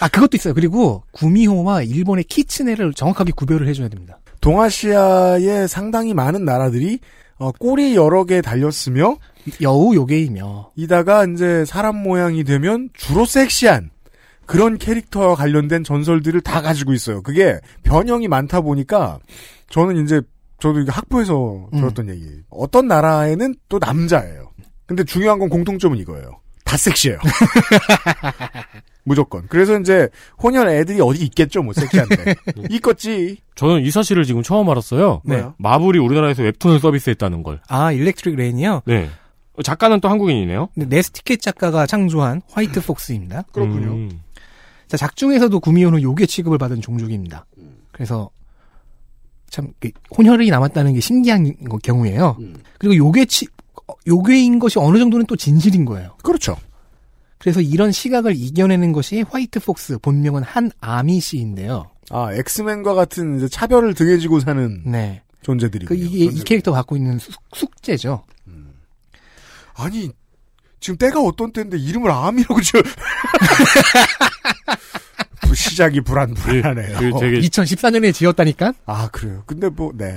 [0.00, 0.54] 아, 그것도 있어요.
[0.54, 4.18] 그리고 구미호와 일본의 키츠네를 정확하게 구별을 해줘야 됩니다.
[4.40, 6.98] 동아시아의 상당히 많은 나라들이
[7.38, 9.16] 어, 꼬리 여러 개 달렸으며
[9.60, 13.90] 여우 요괴이며 이다가 이제 사람 모양이 되면 주로 섹시한
[14.46, 17.22] 그런 캐릭터와 관련된 전설들을 다 가지고 있어요.
[17.22, 19.18] 그게 변형이 많다 보니까
[19.70, 20.20] 저는 이제
[20.58, 21.80] 저도 이거 학부에서 음.
[21.80, 22.24] 들었던 얘기.
[22.50, 24.50] 어떤 나라에는 또 남자예요.
[24.86, 26.40] 근데 중요한 건 공통점은 이거예요.
[26.64, 27.18] 다 섹시해요.
[29.04, 29.46] 무조건.
[29.48, 30.08] 그래서 이제
[30.42, 32.34] 혼혈 애들이 어디 있겠죠, 뭐 섹시한데.
[32.70, 33.38] 있겠지.
[33.54, 35.22] 저는 이 사실을 지금 처음 알았어요.
[35.24, 35.44] 네.
[35.56, 37.60] 마블이 우리나라에서 웹툰을 서비스했다는 걸.
[37.68, 38.82] 아, 일렉트릭 레인이요?
[38.84, 39.08] 네.
[39.62, 40.68] 작가는 또 한국인이네요.
[40.74, 43.42] 근데 네스티캣 작가가 창조한 화이트 폭스입니다.
[43.52, 43.92] 그렇군요.
[43.92, 44.20] 음.
[44.86, 47.46] 자, 작중에서도 구미호는 요괴 취급을 받은 종족입니다.
[47.92, 48.30] 그래서
[49.50, 52.36] 참 그, 혼혈이 남았다는 게 신기한 거- 경우예요.
[52.78, 53.46] 그리고 요괴 치
[53.88, 56.16] 어, 요괴인 것이 어느 정도는 또 진실인 거예요.
[56.22, 56.56] 그렇죠.
[57.38, 61.90] 그래서 이런 시각을 이겨내는 것이 화이트 폭스 본명은 한아미 씨인데요.
[62.10, 65.22] 아, 엑스맨과 같은 차별을 등에 지고 사는 네.
[65.42, 65.88] 존재들이군요.
[65.88, 66.44] 그 이게 이 존재들.
[66.44, 68.24] 캐릭터가 갖고 있는 숙, 숙제죠.
[69.74, 70.10] 아니,
[70.80, 72.82] 지금 때가 어떤 때인데 이름을 암이라고 지어.
[75.64, 76.98] 부- 시작이 불안불안하네요.
[76.98, 78.72] 그 되게 2014년에 지었다니까?
[78.86, 79.42] 아, 그래요.
[79.46, 80.16] 근데 뭐, 네.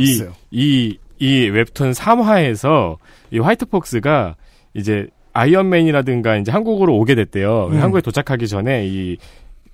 [0.00, 0.34] 이, 알았어요.
[0.50, 2.96] 이, 이 웹툰 3화에서
[3.30, 4.36] 이 화이트폭스가
[4.74, 7.68] 이제 아이언맨이라든가 이제 한국으로 오게 됐대요.
[7.72, 7.80] 음.
[7.82, 9.16] 한국에 도착하기 전에 이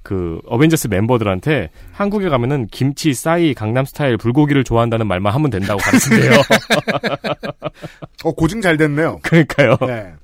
[0.05, 6.33] 그 어벤져스 멤버들한테 한국에 가면은 김치, 싸이, 강남 스타일 불고기를 좋아한다는 말만 하면 된다고 가르친대요.
[8.25, 9.19] 어, 고증 잘 됐네요.
[9.25, 9.77] 그러니까요.
[9.87, 10.15] 네.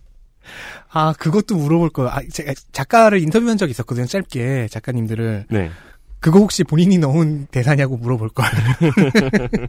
[0.96, 2.08] 아, 그것도 물어볼 거.
[2.08, 4.06] 아, 제가 작가를 인터뷰한 적이 있었거든요.
[4.06, 5.46] 짧게 작가님들을.
[5.50, 5.70] 네.
[6.20, 8.46] 그거 혹시 본인이 넣은 대사냐고 물어볼 걸.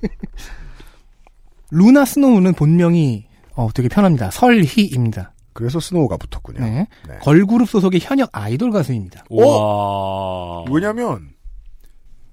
[1.71, 4.29] 루나 스노우는 본명이 어, 되게 편합니다.
[4.29, 5.33] 설희입니다.
[5.53, 6.59] 그래서 스노우가 붙었군요.
[6.59, 6.87] 네.
[7.07, 7.17] 네.
[7.21, 9.23] 걸그룹 소속의 현역 아이돌 가수입니다.
[9.29, 10.63] 와.
[10.69, 11.29] 왜냐면,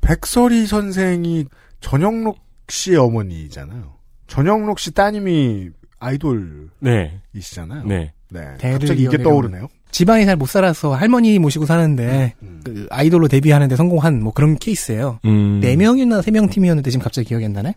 [0.02, 1.46] 백설이 선생이
[1.80, 3.94] 전영록 씨의 어머니잖아요.
[4.26, 7.84] 전영록 씨 따님이 아이돌이시잖아요.
[7.84, 8.12] 네.
[8.32, 8.40] 네.
[8.58, 9.18] 대를 갑자기 이게.
[9.22, 9.68] 떠오르네요.
[9.90, 12.60] 집안이 잘 못 살아서 할머니 모시고 사는데 음.
[12.64, 15.18] 그 아이돌로 데뷔하는데 성공한 뭐 그런 케이스예요.
[15.26, 15.60] 음.
[15.60, 17.74] 네 명이나 세 명 팀이었는데 지금 갑자기 기억이 안 나네.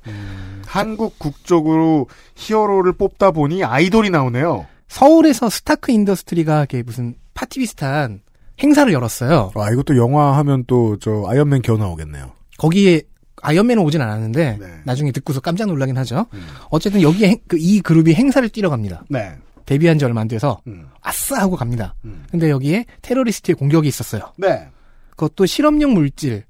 [0.66, 4.66] 한국 국적으로 히어로를 뽑다 보니 아이돌이 나오네요.
[4.88, 8.22] 서울에서 스타크 인더스트리가 이렇게 무슨 파티 비슷한
[8.64, 9.52] 행사를 열었어요.
[9.56, 12.32] 아, 이것도 영화 하면 또 저 아이언맨 기어 나오겠네요.
[12.58, 13.02] 거기에
[13.42, 14.68] 아이언맨은 오진 않았는데 네.
[14.86, 16.26] 나중에 듣고서 깜짝 놀라긴 하죠.
[16.34, 16.48] 음.
[16.70, 19.04] 어쨌든 여기에 행- 그 이 그룹이 행사를 뛰러 갑니다.
[19.10, 19.34] 네.
[19.66, 20.88] 데뷔한 지 얼마 안 돼서 음.
[21.02, 21.96] 아싸 하고 갑니다.
[22.06, 22.26] 음.
[22.30, 24.34] 근데 여기에 테러리스트의 공격이 있었어요.
[24.38, 24.68] 네.
[25.12, 26.44] 그것도 실험용 물질을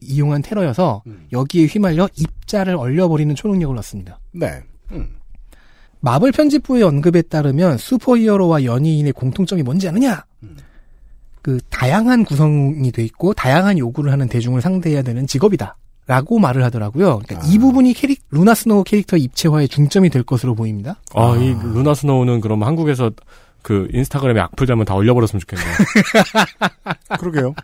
[0.00, 1.26] 이용한 테러여서 음.
[1.32, 4.18] 여기에 휘말려 입자를 얼려버리는 초능력을 얻습니다.
[4.32, 4.62] 네.
[4.92, 5.16] 음.
[6.00, 10.24] 마블 편집부의 언급에 따르면 슈퍼히어로와 연예인의 공통점이 뭔지 아느냐?
[10.42, 10.56] 음.
[11.42, 15.76] 그 다양한 구성이 돼 있고 다양한 요구를 하는 대중을 상대해야 되는 직업이다.
[16.06, 17.18] 라고 말을 하더라고요.
[17.18, 17.50] 그러니까 아.
[17.50, 21.00] 이 부분이 캐릭 루나 스노우 캐릭터 입체화의 중점이 될 것으로 보입니다.
[21.14, 23.10] 아, 이 루나 스노우는 그럼 한국에서
[23.62, 25.68] 그 인스타그램에 악플 달면 다 얼려버렸으면 좋겠네요.
[27.18, 27.54] 그러게요.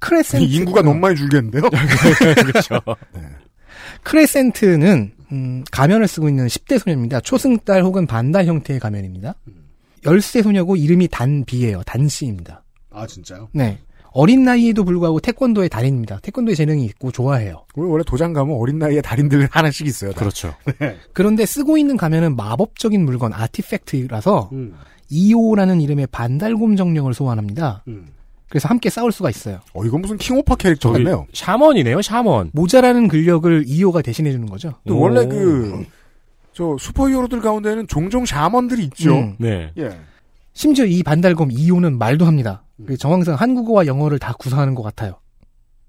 [0.00, 1.62] 크레센트 인구가 너무 많이 줄겠는데요?
[2.42, 2.80] 그렇죠.
[4.02, 7.20] 크레센트는 음, 가면을 쓰고 있는 10대 소녀입니다.
[7.20, 9.34] 초승달 혹은 반달 형태의 가면입니다.
[10.04, 11.82] 열세 소녀고 이름이 단비예요.
[11.84, 12.64] 단씨입니다.
[12.90, 13.48] 아, 진짜요?
[13.52, 13.78] 네.
[14.12, 16.20] 어린 나이에도 불구하고 태권도의 달인입니다.
[16.22, 17.64] 태권도에 재능이 있고 좋아해요.
[17.74, 20.12] 우리 원래 도장 가면 어린 나이에 달인들 하나씩 있어요.
[20.12, 20.20] 다.
[20.20, 20.54] 그렇죠.
[21.12, 24.74] 그런데 쓰고 있는 가면은 마법적인 물건, 아티팩트라서 음.
[25.10, 27.84] 이오라는 이름의 반달곰 정령을 소환합니다.
[27.88, 28.08] 음.
[28.48, 29.60] 그래서 함께 싸울 수가 있어요.
[29.74, 31.26] 어, 이건 무슨 킹오파 캐릭터 같네요.
[31.34, 32.50] 샤먼이네요, 샤먼.
[32.54, 34.74] 모자라는 근력을 이오가 대신해 주는 거죠.
[34.86, 35.00] 또 오.
[35.00, 35.84] 원래 그,
[36.54, 39.14] 저 슈퍼히어로들 가운데는 종종 샤먼들이 있죠.
[39.14, 39.36] 음.
[39.38, 39.70] 네.
[39.76, 39.90] 예.
[40.58, 42.64] 심지어 이 반달곰 이오는 말도 합니다.
[42.84, 45.20] 그 정황상 한국어와 영어를 다 구사하는 것 같아요.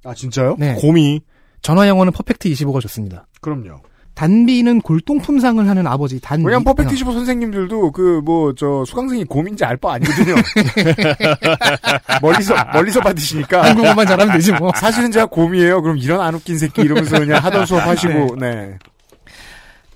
[0.04, 0.58] 아, 진짜요?
[0.60, 0.76] 네.
[0.76, 1.22] 곰이.
[1.64, 3.26] 전화 영어는 퍼펙트 25가 좋습니다.
[3.42, 3.82] 그럼요.
[4.14, 6.46] 단비는 골동품상을 하는 아버지 단비.
[6.46, 10.36] 왜냐면 퍼펙트 25 선생님들도 그, 뭐, 저, 수강생이 곰인지 알 바 아니거든요.
[12.22, 13.64] 멀리서, 멀리서 받으시니까.
[13.70, 14.72] 한국어만 잘하면 되지 뭐.
[14.76, 15.82] 사실은 제가 곰이에요.
[15.82, 18.78] 그럼 이런 안 웃긴 새끼 이러면서 그냥 하던 수업 하시고, 네.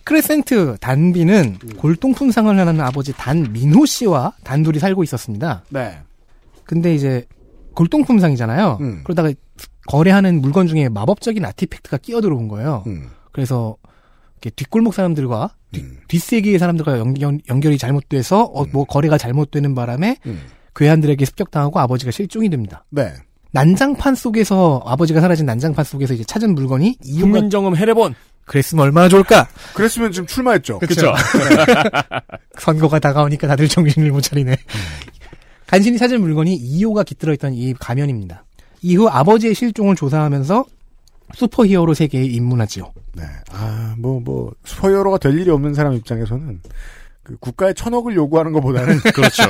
[0.03, 5.63] 크레센트 단비는 골동품상을 하는 아버지 단민호 씨와 단둘이 살고 있었습니다.
[5.69, 5.99] 네.
[6.65, 7.25] 근데 이제
[7.75, 8.77] 골동품상이잖아요.
[8.81, 9.01] 음.
[9.03, 9.31] 그러다가
[9.87, 12.83] 거래하는 물건 중에 마법적인 아티팩트가 끼어들어온 거예요.
[12.87, 13.09] 음.
[13.31, 13.77] 그래서
[14.41, 15.99] 뒷골목 사람들과 뒷, 음.
[16.07, 20.41] 뒷세계의 사람들과 연결, 연결이 잘못돼서 어, 뭐 거래가 잘못되는 바람에 음.
[20.75, 22.85] 괴한들에게 습격당하고 아버지가 실종이 됩니다.
[22.89, 23.13] 네.
[23.53, 28.15] 난장판 속에서 아버지가 사라진 난장판 속에서 이제 찾은 물건이 이유가 국민정음 해례본.
[28.45, 29.47] 그랬으면 얼마나 좋을까?
[29.73, 30.79] 그랬으면 지금 출마했죠.
[30.79, 31.13] 그쵸.
[32.59, 34.57] 선거가 다가오니까 다들 정신을 못 차리네.
[35.67, 38.43] 간신히 찾은 물건이 2호가 깃들어 있던 이 가면입니다.
[38.81, 40.65] 이후 아버지의 실종을 조사하면서
[41.35, 42.91] 슈퍼히어로 세계에 입문하지요.
[43.13, 43.23] 네.
[43.51, 46.59] 아, 뭐, 뭐, 슈퍼히어로가 될 일이 없는 사람 입장에서는
[47.23, 49.43] 그 국가에 천억을 요구하는 것보다는 그렇죠.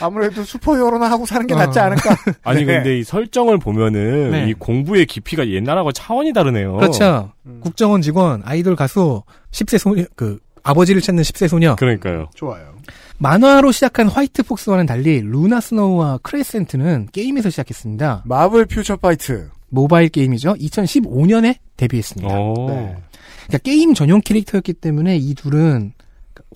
[0.00, 1.56] 아무래도 슈퍼히어로나 하고 사는 게 어.
[1.58, 2.16] 낫지 않을까.
[2.42, 2.74] 아니 네.
[2.74, 4.48] 근데 이 설정을 보면은 네.
[4.48, 6.76] 이 공부의 깊이가 옛날하고 차원이 다르네요.
[6.76, 7.32] 그렇죠.
[7.60, 11.76] 국정원 직원, 아이돌 가수, 10세 소녀, 그, 아버지를 찾는 10세 소녀.
[11.76, 12.28] 그러니까요.
[12.34, 12.72] 좋아요.
[13.18, 18.24] 만화로 시작한 화이트 폭스와는 달리 루나 스노우와 크레센트는 게임에서 시작했습니다.
[18.26, 19.48] 마블 퓨처 파이트.
[19.68, 20.54] 모바일 게임이죠.
[20.54, 22.34] 2015년에 데뷔했습니다.
[22.34, 22.68] 오.
[22.68, 22.96] 네.
[23.46, 25.92] 그러니까 게임 전용 캐릭터였기 때문에 이 둘은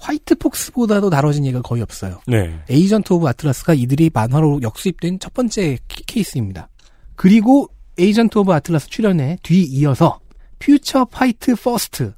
[0.00, 2.20] 화이트 폭스보다도 다뤄진 얘기가 거의 없어요.
[2.26, 2.59] 네.
[2.68, 6.68] 에이전트 오브 아틀라스가 이들이 만화로 역수입된 첫 번째 키- 케이스입니다.
[7.14, 10.20] 그리고 에이전트 오브 아틀라스 출연에 뒤이어서
[10.59, 12.12] 퓨처 파이트 퍼스트,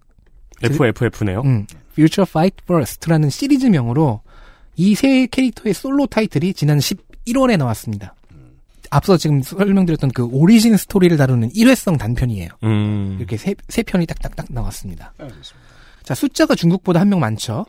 [0.62, 1.42] FFF네요.
[1.42, 4.20] 음, 퓨처 파이트 퍼스트라는 시리즈명으로
[4.76, 8.14] 이 세 캐릭터의 솔로 타이틀이 지난 11월에 나왔습니다.
[8.90, 12.48] 앞서 지금 설명드렸던 그 오리진 스토리를 다루는 1회성 단편이에요.
[12.62, 13.16] 음.
[13.18, 15.12] 이렇게 세, 세 편이 딱딱딱 나왔습니다.
[16.08, 17.66] 자, 숫자가 중국보다 한 명 많죠.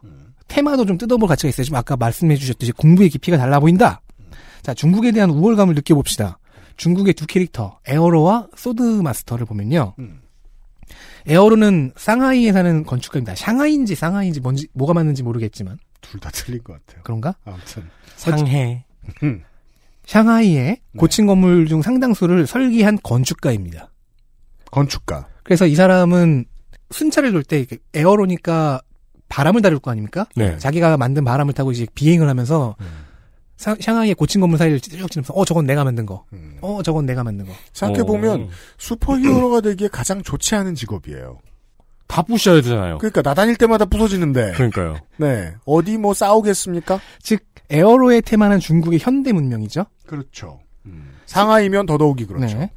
[0.48, 1.66] 테마도 좀 뜯어볼 가치가 있어요.
[1.66, 4.00] 지금 아까 말씀해 주셨듯이 공부의 깊이가 달라 보인다.
[4.62, 6.40] 자, 중국에 대한 우월감을 느껴봅시다.
[6.78, 9.94] 중국의 두 캐릭터, 에어로와 소드마스터를 보면요.
[11.28, 13.36] 에어로는 상하이에 사는 건축가입니다.
[13.36, 15.78] 샹하이인지 상하이인지 뭔지, 뭐가 맞는지 모르겠지만.
[16.00, 17.04] 둘 다 틀린 것 같아요.
[17.04, 17.36] 그런가?
[17.44, 17.90] 아무튼.
[18.16, 18.86] 상해.
[20.06, 23.92] 샹하이의 고층 건물 중 상당수를 설계한 건축가입니다.
[24.72, 25.28] 건축가.
[25.44, 26.46] 그래서 이 사람은
[26.92, 28.82] 순찰을 돌 때 에어로니까
[29.30, 30.26] 바람을 다룰 거 아닙니까?
[30.36, 30.58] 네.
[30.58, 32.76] 자기가 만든 바람을 타고 이제 비행을 하면서
[33.58, 36.26] 사- 샹하이의 고층 건물 사이를 쭉 지나면서 어 저건 내가 만든 거.
[36.62, 37.54] 어 저건 내가 만든 거.
[37.74, 38.48] 생각해 보면 어.
[38.78, 41.40] 슈퍼히어로가 되기에 가장 좋지 않은 직업이에요.
[42.08, 42.98] 다 부셔야 되잖아요.
[42.98, 44.54] 그러니까 나 다닐 때마다 부서지는데.
[44.54, 44.98] 그러니까요.
[45.18, 45.54] 네.
[45.66, 47.00] 어디 뭐 싸우겠습니까?
[47.22, 49.86] 즉 에어로의 테마는 중국의 현대 문명이죠.
[50.08, 50.60] 그렇죠.
[51.28, 52.58] 상하이면 더더욱이 그렇죠.
[52.58, 52.72] 네.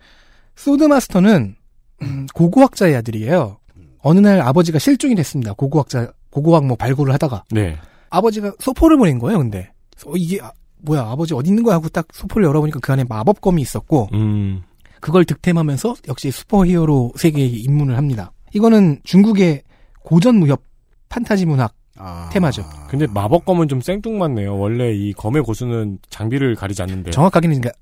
[0.56, 1.56] 소드마스터는
[2.02, 3.58] 음, 고고학자의 아들이에요.
[4.02, 5.52] 어느 날 아버지가 실종이 됐습니다.
[5.54, 7.76] 고고학자 고고학 뭐 발굴을 하다가 네.
[8.10, 9.38] 아버지가 소포를 보낸 거예요.
[9.38, 9.70] 근데
[10.06, 13.62] 어, 이게 아, 뭐야 아버지 어디 있는 거야 하고 딱 소포를 열어보니까 그 안에 마법검이
[13.62, 14.62] 있었고 음.
[15.00, 18.32] 그걸 득템하면서 역시 슈퍼히어로 세계에 입문을 합니다.
[18.54, 19.62] 이거는 중국의
[20.02, 20.62] 고전 무협
[21.08, 22.30] 판타지 문학 아.
[22.32, 22.64] 테마죠.
[22.88, 24.58] 근데 마법검은 좀 생뚱맞네요.
[24.58, 27.10] 원래 이 검의 고수는 장비를 가리지 않는데.
[27.10, 27.78] 정확하게는 그러니까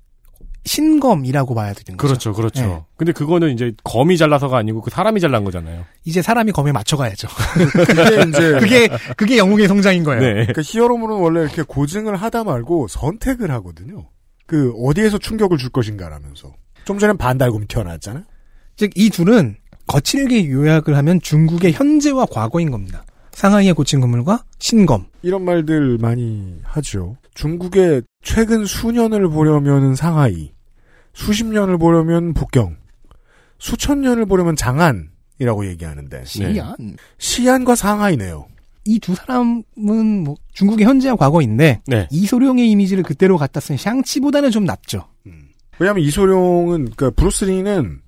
[0.65, 2.07] 신검이라고 봐야 되는 거죠.
[2.07, 2.61] 그렇죠, 그렇죠.
[2.61, 2.81] 네.
[2.97, 5.85] 근데 그거는 이제 검이 잘나서가 아니고 그 사람이 잘난 거잖아요.
[6.05, 7.27] 이제 사람이 검에 맞춰가야죠.
[7.87, 10.21] 그게 이제 그게 그게 영웅의 성장인 거예요.
[10.21, 10.33] 네.
[10.33, 14.07] 그러니까 히어로물은 원래 이렇게 고증을 하다 말고 선택을 하거든요.
[14.45, 16.53] 그 어디에서 충격을 줄 것인가라면서.
[16.85, 18.23] 좀 전엔 반달곰이 태어났잖아요.
[18.75, 23.03] 즉 이 둘은 거칠게 요약을 하면 중국의 현재와 과거인 겁니다.
[23.33, 25.05] 상하이의 고층 건물과 신검.
[25.21, 27.15] 이런 말들 많이 하죠.
[27.41, 30.51] 중국의 최근 수년을 보려면 상하이,
[31.11, 32.77] 수십 년을 보려면 북경,
[33.57, 36.75] 수천 년을 보려면 장안이라고 얘기하는데 시안.
[37.17, 38.45] 시안과 상하이네요.
[38.85, 39.63] 이 두 사람은
[40.23, 42.07] 뭐 중국의 현재와 과거인데 네.
[42.11, 45.07] 이소룡의 이미지를 그대로 갖다 쓴 샹치보다는 좀 낫죠.
[45.79, 48.01] 왜냐하면 이소룡은 그러니까 브루스리는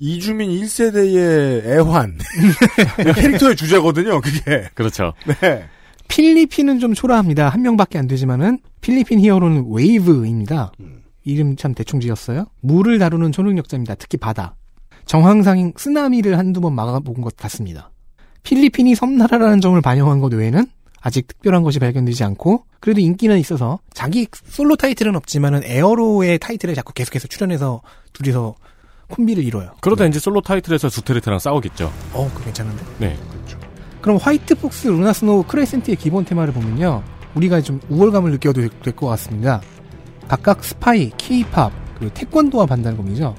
[0.00, 2.18] 이주민 1세대의 애환
[3.14, 4.20] 캐릭터의 주제거든요.
[4.20, 5.12] 그게 그렇죠.
[5.40, 5.66] 네.
[6.08, 7.48] 필리핀은 좀 초라합니다.
[7.48, 10.72] 한 명밖에 안 되지만은 필리핀 히어로는 웨이브입니다.
[11.24, 12.46] 이름 참 대충 지었어요.
[12.60, 13.94] 물을 다루는 초능력자입니다.
[13.94, 14.56] 특히 바다.
[15.06, 17.90] 정황상 쓰나미를 한두 번 막아본 것 같습니다.
[18.42, 20.66] 필리핀이 섬나라라는 점을 반영한 것 외에는
[21.00, 26.92] 아직 특별한 것이 발견되지 않고 그래도 인기는 있어서 자기 솔로 타이틀은 없지만은 에어로의 타이틀에 자꾸
[26.92, 28.54] 계속해서 출연해서 둘이서
[29.08, 29.72] 콤비를 이뤄요.
[29.80, 31.92] 그러다 이제 솔로 타이틀에서 두테르테랑 싸우겠죠.
[32.12, 32.84] 어, 그 괜찮은데?
[32.98, 33.16] 네.
[34.00, 37.04] 그럼 화이트 폭스, 루나 스노우, 크레센트의 기본 테마를 보면요.
[37.34, 39.60] 우리가 좀 우월감을 느껴도 될 것 같습니다.
[40.28, 43.34] 각각 스파이, 케이팝, 그리고 태권도와 반달곰이죠.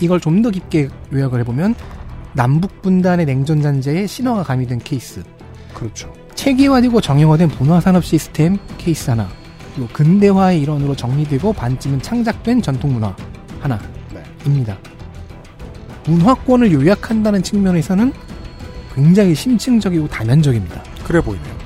[0.00, 1.74] 이걸 좀 더 깊게 요약을 해보면
[2.32, 5.22] 남북 분단의 냉전 잔재에 신화가 가미된 케이스.
[5.74, 6.12] 그렇죠.
[6.34, 9.28] 체계화되고 정형화된 분화산업 시스템 케이스 하나.
[9.74, 13.14] 그리고 근대화의 일원으로 정리되고 반쯤은 창작된 전통 문화
[13.60, 13.78] 하나.
[14.46, 14.78] 입니다.
[16.06, 18.12] 문화권을 요약한다는 측면에서는
[18.94, 20.82] 굉장히 심층적이고 다면적입니다.
[21.04, 21.59] 그래 보이네요.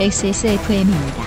[0.00, 1.24] XSFM입니다.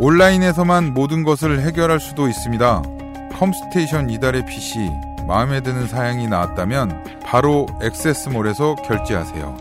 [0.00, 2.82] 온라인에서만 모든 것을 해결할 수도 있습니다.
[3.38, 4.90] 컴스테이션 이달의 PC
[5.28, 9.56] 마음에 드는 사양이 나왔다면 바로 액세스몰에서 결제하세요.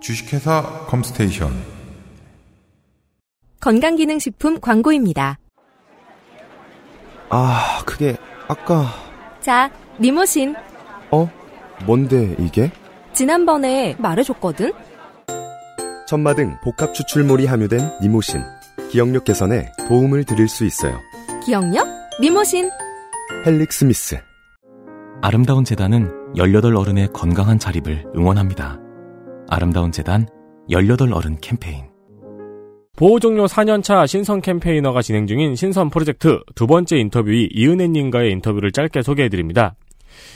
[0.00, 1.79] 주식회사 컴스테이션
[3.60, 5.38] 건강기능식품 광고입니다.
[7.28, 8.16] 아, 그게
[8.48, 8.86] 아까
[9.40, 9.70] 자,
[10.00, 10.54] 니모신.
[11.10, 11.30] 어?
[11.86, 12.70] 뭔데 이게?
[13.12, 14.72] 지난번에 말해줬거든?
[16.06, 18.42] 천마 등 복합 추출물이 함유된 니모신.
[18.90, 20.98] 기억력 개선에 도움을 드릴 수 있어요.
[21.44, 21.86] 기억력?
[22.20, 22.70] 니모신.
[23.46, 24.20] 헬릭 스미스.
[25.22, 28.78] 아름다운 재단은 18 어른의 건강한 자립을 응원합니다.
[29.48, 30.26] 아름다운 재단
[30.68, 31.89] 18 어른 캠페인.
[33.00, 39.00] 보호 종료 4년차 신선 campaigner가 진행 중인 신선 프로젝트 두 번째 interviewee 이은혜님과의 인터뷰를 짧게
[39.00, 39.74] 소개해드립니다.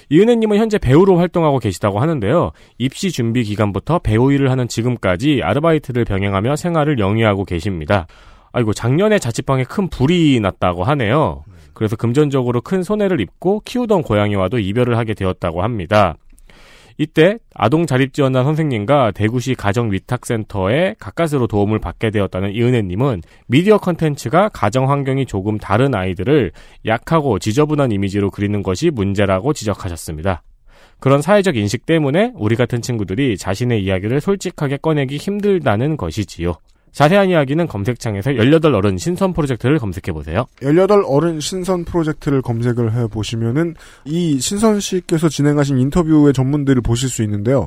[0.08, 2.52] 이은혜님은 현재 배우로 활동하고 계시다고 하는데요.
[2.78, 8.06] 입시 준비 기간부터 배우 일을 하는 지금까지 아르바이트를 병행하며 생활을 영위하고 계십니다.
[8.50, 11.44] 아이고 작년에 자취방에 큰 불이 났다고 하네요.
[11.74, 16.16] 그래서 금전적으로 큰 손해를 입고 키우던 고양이와도 이별을 하게 되었다고 합니다.
[16.96, 24.50] 이때 아동 자립 지원단 선생님과 대구시 가정 위탁센터에 가까스로 도움을 받게 되었다는 이은혜님은 미디어 컨텐츠가
[24.50, 26.52] 가정 환경이 조금 다른 아이들을
[26.86, 30.42] 약하고 지저분한 이미지로 그리는 것이 문제라고 지적하셨습니다.
[31.00, 36.54] 그런 사회적 인식 때문에 우리 같은 친구들이 자신의 이야기를 솔직하게 꺼내기 힘들다는 것이지요.
[36.94, 40.46] 자세한 이야기는 검색창에서 18 어른 신선 프로젝트를 검색해보세요.
[40.62, 47.66] 18 어른 신선 프로젝트를 검색을 해보시면은 이 신선 씨께서 진행하신 인터뷰의 전문들을 보실 수 있는데요.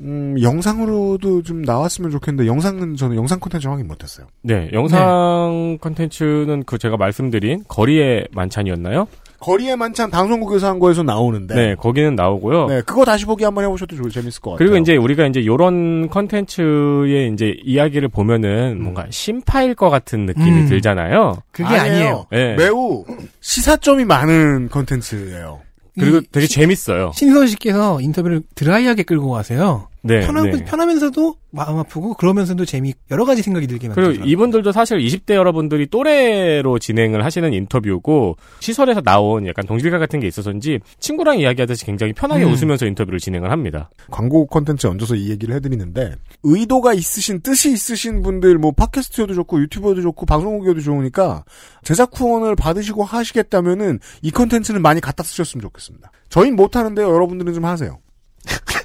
[0.00, 4.26] 음, 영상으로도 좀 나왔으면 좋겠는데 영상은 저는 영상 콘텐츠 확인 못했어요.
[4.40, 9.06] 네, 영상 컨텐츠는 그 제가 말씀드린 거리의 만찬이었나요?
[9.42, 11.54] 거리의 만찬 방송국에서 한 거에서 나오는데.
[11.54, 12.66] 네, 거기는 나오고요.
[12.66, 14.58] 네, 그거 다시 보기 한번 해보셔도 좋, 재밌을 것 같아요.
[14.58, 20.68] 그리고 이제 우리가 이제 요런 컨텐츠의 이제 이야기를 보면은 뭔가 심파일 것 같은 느낌이 음.
[20.68, 21.42] 들잖아요.
[21.50, 22.26] 그게 아니에요.
[22.30, 22.54] 네.
[22.54, 23.04] 매우
[23.40, 25.60] 시사점이 많은 컨텐츠예요.
[25.98, 27.12] 그리고 이 되게 재밌어요.
[27.14, 29.88] 신선 씨께서 인터뷰를 드라이하게 끌고 가세요.
[30.04, 30.64] 네, 편하, 네.
[30.64, 34.28] 편하면서도 마음 아프고 그러면서도 재미 여러 가지 생각이 들게 그리고 만들죠.
[34.28, 40.80] 이분들도 사실 20대 여러분들이 또래로 진행을 하시는 인터뷰고 시설에서 나온 약간 동질감 같은 게 있어서인지
[40.98, 42.52] 친구랑 이야기하듯이 굉장히 편하게 음.
[42.52, 43.90] 웃으면서 인터뷰를 진행을 합니다.
[44.10, 50.02] 광고 콘텐츠에 얹어서 이 얘기를 해드리는데 의도가 있으신 뜻이 있으신 분들 뭐 팟캐스트여도 좋고 유튜버도
[50.02, 51.44] 좋고 방송국이어도 좋으니까
[51.84, 56.10] 제작 후원을 받으시고 하시겠다면은 이 콘텐츠는 많이 갖다 쓰셨으면 좋겠습니다.
[56.28, 57.08] 저희는 못하는데요.
[57.08, 57.98] 여러분들은 좀 하세요.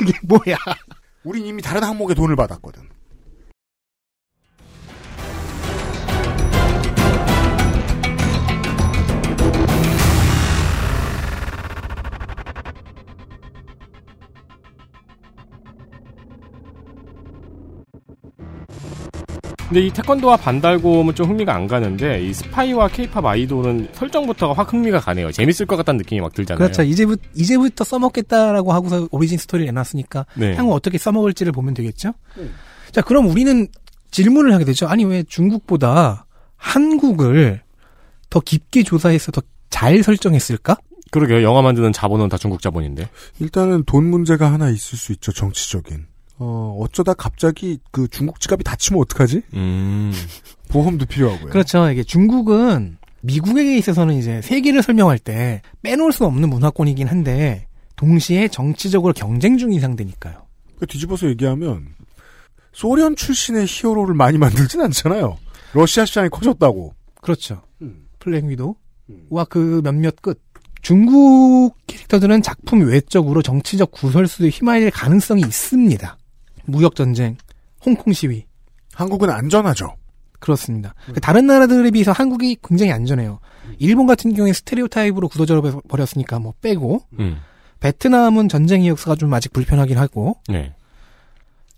[0.00, 0.56] 그게 뭐야?
[1.24, 2.88] 우린 이미 다른 항목에 돈을 받았거든.
[19.70, 24.98] 근데 이 태권도와 반달곰은 좀 흥미가 안 가는데 이 스파이와 케이팝 아이돌은 설정부터가 확 흥미가
[24.98, 25.30] 가네요.
[25.30, 26.58] 재밌을 것 같다는 느낌이 막 들잖아요.
[26.58, 26.82] 그렇죠.
[26.82, 30.56] 이제부터, 이제부터 써먹겠다라고 하고서 오리진 스토리를 내놨으니까 네.
[30.56, 32.14] 향후 어떻게 써먹을지를 보면 되겠죠.
[32.90, 33.68] 자, 그럼 우리는
[34.10, 34.88] 질문을 하게 되죠.
[34.88, 37.62] 아니 왜 중국보다 한국을
[38.28, 40.76] 더 깊게 조사해서 더 잘 설정했을까?
[41.10, 41.42] 그러게요.
[41.42, 43.08] 영화 만드는 자본은 다 중국 자본인데.
[43.38, 45.32] 일단은 돈 문제가 하나 있을 수 있죠.
[45.32, 46.06] 정치적인.
[46.42, 49.42] 어, 어쩌다 갑자기 그 중국 지갑이 닫히면 어떡하지?
[49.54, 50.10] 음.
[50.68, 51.50] 보험도 필요하고요.
[51.50, 51.90] 그렇죠.
[51.90, 59.12] 이게 중국은 미국에게 있어서는 이제 세계를 설명할 때 빼놓을 수 없는 문화권이긴 한데 동시에 정치적으로
[59.12, 60.46] 경쟁 중인 상대니까요.
[60.78, 61.88] 그 뒤집어서 얘기하면
[62.72, 65.36] 소련 출신의 히어로를 많이 만들진 않잖아요.
[65.74, 66.94] 러시아 시장이 커졌다고.
[67.20, 67.60] 그렇죠.
[68.18, 70.40] 플랭 위도와 그 몇몇 끝.
[70.80, 76.16] 중국 캐릭터들은 작품 외적으로 정치적 구설수에 휘말릴 가능성이 있습니다.
[76.70, 77.36] 무역 전쟁,
[77.84, 78.46] 홍콩 시위.
[78.94, 79.96] 한국은 안전하죠.
[80.38, 80.94] 그렇습니다.
[81.12, 83.40] 그 다른 나라들에 비해서 한국이 굉장히 안전해요.
[83.78, 87.38] 일본 같은 경우에 스테레오 타입으로 굳어져 버렸으니까 뭐 빼고 음.
[87.80, 90.74] 베트남은 전쟁 이역사가 좀 아직 불편하긴 하고 네.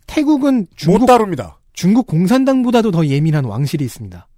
[0.07, 1.59] 태국은 중국 못 다룹니다.
[1.73, 4.29] 중국 공산당보다도 더 예민한 왕실이 있습니다.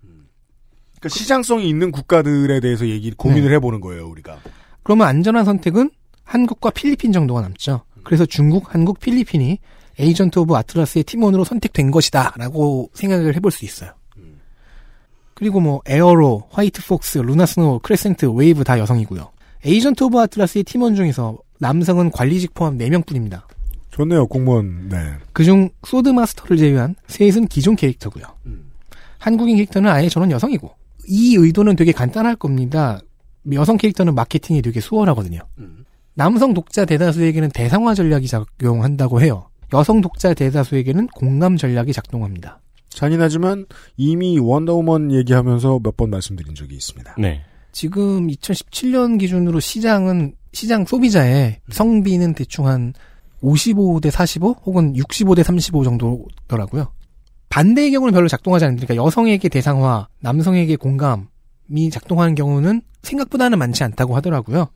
[1.04, 4.38] 그러니까 시장성이 있는 국가들에 대해서 얘기 고민을 해보는 거예요, 우리가.
[4.82, 5.90] 그러면 안전한 선택은
[6.22, 7.82] 한국과 필리핀 정도가 남죠.
[8.04, 9.58] 그래서 중국, 한국, 필리핀이
[9.98, 13.92] 에이전트 오브 아틀라스의 팀원으로 선택된 것이다라고 생각을 해볼 수 있어요.
[15.34, 19.30] 그리고 뭐 에어로, 화이트 폭스, 루나 스노우, 크레센트, 웨이브 다 여성이고요.
[19.64, 23.42] 에이전트 오브 아틀라스의 팀원 중에서 남성은 관리직 포함 4명뿐입니다.
[23.90, 24.88] 좋네요, 공무원.
[24.88, 25.14] 네.
[25.32, 28.24] 그중 소드 마스터를 제외한 셋은 기존 캐릭터고요.
[29.18, 30.70] 한국인 캐릭터는 아예 전원 여성이고
[31.06, 33.00] 이 의도는 되게 간단할 겁니다.
[33.52, 35.40] 여성 캐릭터는 마케팅이 되게 수월하거든요.
[36.14, 39.48] 남성 독자 대다수에게는 대상화 전략이 작용한다고 해요.
[39.74, 42.60] 여성 독자 대다수에게는 공감 전략이 작동합니다.
[42.88, 47.16] 잔인하지만 이미 원더우먼 얘기하면서 몇 번 말씀드린 적이 있습니다.
[47.18, 47.42] 네.
[47.72, 52.94] 지금 2017년 기준으로 시장은 시장 소비자의 성비는 대충 한
[53.42, 56.92] 55대 45 혹은 65대 35 정도더라고요.
[57.48, 64.14] 반대의 경우는 별로 작동하지 않는데 그러니까 여성에게 대상화, 남성에게 공감이 작동하는 경우는 생각보다는 많지 않다고
[64.16, 64.68] 하더라고요.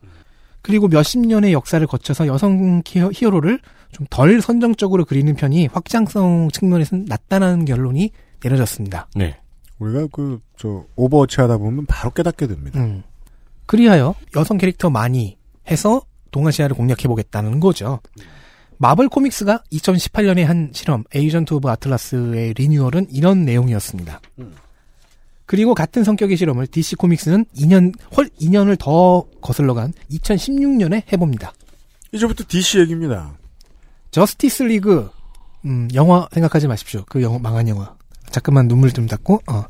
[0.61, 3.59] 그리고 몇십 년의 역사를 거쳐서 여성 히어- 히어로를
[3.91, 8.11] 좀 덜 선정적으로 그리는 편이 확장성 측면에서는 낫다는 결론이
[8.43, 9.07] 내려졌습니다.
[9.15, 9.37] 네.
[9.79, 12.79] 우리가 그, 저, 오버워치 하다 보면 바로 깨닫게 됩니다.
[12.79, 13.01] 음.
[13.65, 15.37] 그리하여 여성 캐릭터 많이
[15.71, 16.01] 해서
[16.31, 17.99] 동아시아를 공략해보겠다는 거죠.
[18.77, 24.19] 마블 코믹스가 2018년에 한 실험, 에이전트 오브 아틀라스의 리뉴얼은 이런 내용이었습니다.
[25.49, 31.53] 그리고 같은 성격의 실험을 DC 코믹스는 2년, 훨 2년을 더 거슬러 간 2016년에 해봅니다.
[32.11, 33.35] 이제부터 DC 얘기입니다.
[34.11, 35.09] 저스티스 리그,
[35.65, 37.03] 음, 영화 생각하지 마십시오.
[37.09, 37.95] 그 영화, 망한 영화.
[38.29, 39.63] 잠깐만 눈물 좀 닦고, 어.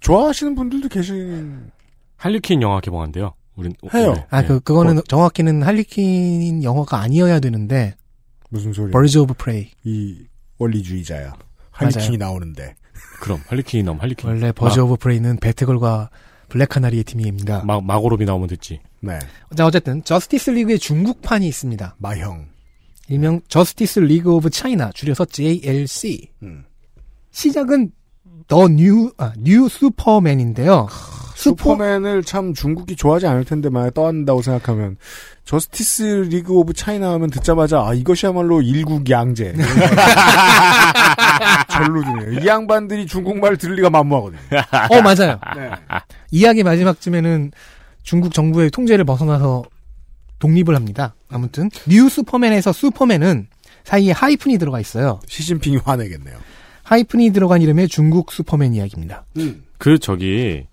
[0.00, 1.70] 좋아하시는 분들도 계신.
[2.16, 3.32] 할리퀸 영화 개봉한대요.
[3.54, 4.10] 우린 해요.
[4.10, 4.26] 올해.
[4.28, 4.48] 아, 네.
[4.48, 7.94] 그, 그거는 정확히는 할리퀸 영화가 아니어야 되는데,
[8.48, 8.90] 무슨 소리야?
[8.90, 9.70] 버즈 오브 프레이.
[9.84, 10.24] 이
[10.58, 11.32] 원리주의자야.
[11.70, 12.74] 할리퀸이 나오는데.
[13.20, 14.28] 그럼 할리퀸이 나오면 할리퀸.
[14.28, 16.10] 원래 버즈 마- 오브 프레이는 배트걸과
[16.48, 17.64] 블랙카나리의 팀입니다.
[17.64, 18.80] 마, 마고로비 나오면 됐지.
[19.00, 19.18] 네.
[19.56, 21.96] 자, 어쨌든, 저스티스 리그의 중국판이 있습니다.
[21.98, 22.46] 마형.
[23.08, 26.28] 일명 저스티스 리그 오브 차이나, 줄여서 JLC.
[26.42, 26.64] 음.
[27.30, 27.92] 시작은
[28.48, 30.88] 더 뉴, 아, 뉴 슈퍼맨인데요.
[31.40, 34.98] 슈퍼, 슈퍼맨을 참 중국이 좋아하지 않을 텐데 만약 떠안다고 생각하면
[35.46, 39.54] Justice League of China 하면 듣자마자 아 이것이야말로 일국 양제
[41.72, 42.40] 절로 드네요.
[42.40, 44.40] 이 양반들이 중국말 들을 리가 만무하거든요.
[44.90, 45.40] 어, 맞아요.
[45.56, 45.70] 네.
[46.30, 47.52] 이야기 마지막쯤에는
[48.02, 49.62] 중국 정부의 통제를 벗어나서
[50.40, 51.14] 독립을 합니다.
[51.30, 53.46] 아무튼, New Superman에서 슈퍼맨은
[53.84, 55.20] 사이에 하이픈이 들어가 있어요.
[55.26, 56.36] 시진핑이 화내겠네요.
[56.82, 59.24] 하이픈이 들어간 이름의 중국 슈퍼맨 이야기입니다.
[59.78, 60.66] 그 저기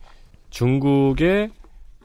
[0.57, 1.51] 중국의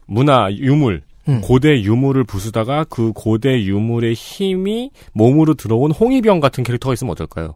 [0.05, 1.41] 문화 유물 음.
[1.41, 7.55] 고대 유물을 부수다가 그 고대 유물의 힘이 몸으로 들어온 홍위병 같은 캐릭터가 있으면 어떨까요?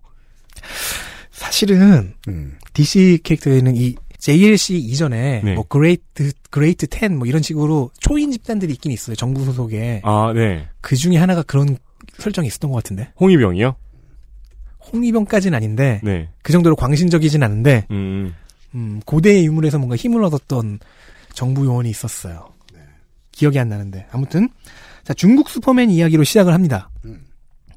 [1.29, 2.57] 사실은 음.
[2.73, 5.53] DC 캐릭터에는 이 JLC 이전에 네.
[5.53, 9.15] 뭐 Great Great 10 뭐 이런 식으로 초인 집단들이 있긴 있어요.
[9.15, 10.01] 정부 소속에.
[10.03, 10.67] 아, 네.
[10.81, 11.77] 그 중에 하나가 그런
[12.17, 13.11] 설정이 있었던 것 같은데.
[13.19, 13.75] 홍위병이요?
[14.91, 16.29] 홍위병까지는 아닌데 네.
[16.41, 18.33] 그 정도로 광신적이진 않은데 음.
[18.77, 20.79] 음, 고대의 유물에서 뭔가 힘을 얻었던
[21.33, 22.49] 정부 요원이 있었어요.
[23.31, 24.49] 기억이 안 나는데 아무튼
[25.03, 26.89] 자 중국 슈퍼맨 이야기로 시작을 합니다.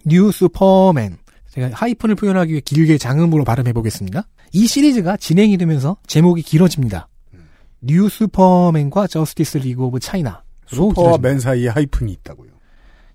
[0.07, 1.17] New Superman
[1.51, 4.27] 제가 하이픈을 표현하기 위해 길게 장음으로 발음해 보겠습니다.
[4.53, 7.09] 이 시리즈가 진행이 되면서 제목이 길어집니다.
[7.83, 10.43] New Superman과 Justice League of China.
[10.67, 12.51] 슈퍼와 맨 사이에 하이픈이 있다고요.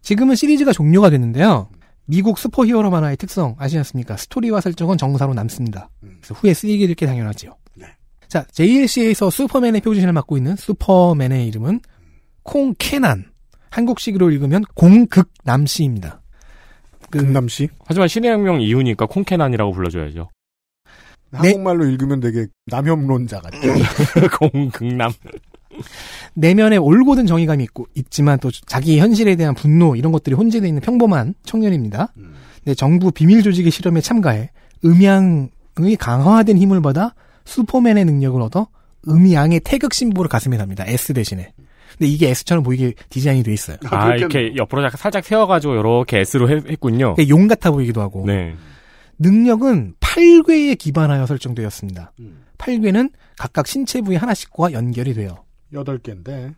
[0.02, 1.70] 지금은 시리즈가 종료가 됐는데요.
[2.06, 4.18] 미국 슈퍼히어로 만화의 특성 아시지 않습니까?
[4.18, 5.90] 스토리와 설정은 정사로 남습니다.
[6.02, 7.56] 그래서 후에 쓰이게 될 게 당연하죠.
[8.36, 11.80] 자, JLC에서 슈퍼맨의 포지션을 맡고 있는 슈퍼맨의 이름은
[12.44, 13.32] 콩케난.
[13.70, 16.22] 한국식으로 읽으면 공극남씨입니다.
[17.10, 17.70] 그 극남씨?
[17.86, 20.28] 하지만 신해혁명 이후니까 콩케난이라고 불러줘야죠.
[21.32, 23.58] 한국말로 읽으면 되게 남혐론자 같죠.
[24.38, 25.14] 공극남.
[26.34, 31.36] 내면에 올곧은 정의감이 있고 있지만 또 자기 현실에 대한 분노 이런 것들이 혼재되어 있는 평범한
[31.44, 32.12] 청년입니다.
[32.66, 34.52] 근데 정부 비밀 조직의 실험에 참가해
[34.84, 37.14] 음양의 강화된 힘을 받아
[37.46, 38.68] 슈퍼맨의 능력을 얻어
[39.08, 40.84] 음양의 태극 심보를 가슴에 답니다.
[40.86, 41.54] S 대신에.
[41.98, 43.78] 근데 이게 S처럼 보이게 디자인이 돼 있어요.
[43.90, 47.16] 아, 이렇게 옆으로 살짝 세워가지고 이렇게 S로 했, 했군요.
[47.16, 48.26] 그게 용 같아 보이기도 하고.
[48.26, 48.56] 네.
[49.20, 52.12] 능력은 8궤에 기반하여 설정되었습니다.
[52.58, 55.46] 8궤는 각각 신체 부위 하나씩과 연결이 돼요.
[55.72, 56.54] 여덟 개인데.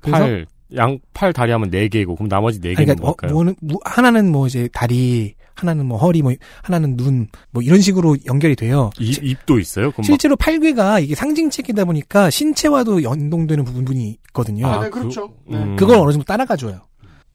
[0.00, 0.46] 그래서 팔,
[0.76, 3.32] 양, 팔, 다리 하면 네 개고 그럼 나머지 네 개는 그러니까 뭐, 뭘까요?
[3.32, 8.16] 뭐는 뭐, 하나는 뭐 이제 다리, 하나는 뭐 허리, 뭐 하나는 눈, 뭐 이런 식으로
[8.26, 8.90] 연결이 돼요.
[8.98, 9.90] 입, 입도 있어요?
[9.90, 14.66] 그럼 실제로 8궤가 이게 상징책이다 보니까 신체와도 연동되는 부분이 있거든요.
[14.66, 15.28] 아, 네, 그렇죠.
[15.48, 15.76] 그- 음.
[15.76, 16.80] 그걸 어느 정도 따라가줘요.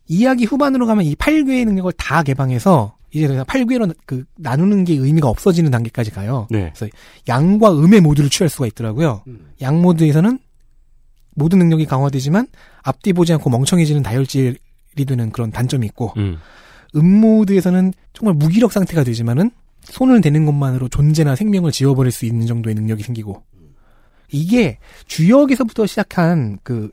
[0.08, 5.72] 이야기 후반으로 가면 이 8궤의 능력을 다 개방해서 이제 8궤로 그 나누는 게 의미가 없어지는
[5.72, 6.48] 단계까지 가요.
[6.50, 6.72] 네.
[6.76, 6.92] 그래서
[7.28, 9.24] 양과 음의 모드를 취할 수가 있더라고요.
[9.62, 10.38] 양 모드에서는
[11.36, 12.48] 모든 능력이 강화되지만
[12.84, 16.38] 앞뒤 보지 않고 멍청해지는 다혈질이 되는 그런 단점이 있고 음.
[16.96, 19.52] 음 모드에서는 정말 무기력 상태가 되지만은
[19.84, 23.44] 손을 대는 것만으로 존재나 생명을 지워버릴 수 있는 정도의 능력이 생기고
[24.32, 26.90] 이게 주역에서부터 시작한 그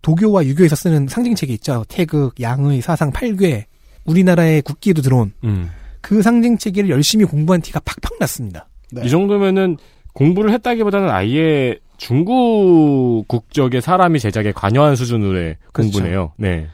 [0.00, 1.84] 도교와 유교에서 쓰는 상징책이 있죠.
[1.88, 3.66] 태극, 양의, 사상, 팔괴
[4.04, 5.70] 우리나라의 국기에도 들어온 음.
[6.00, 8.68] 그 상징체계를 열심히 공부한 티가 팍팍 났습니다.
[9.04, 9.78] 이 정도면은
[10.12, 15.92] 공부를 했다기보다는 아예 중국 국적의 사람이 제작에 관여한 수준으로의 그렇죠.
[15.92, 16.32] 공부네요.
[16.36, 16.66] 네.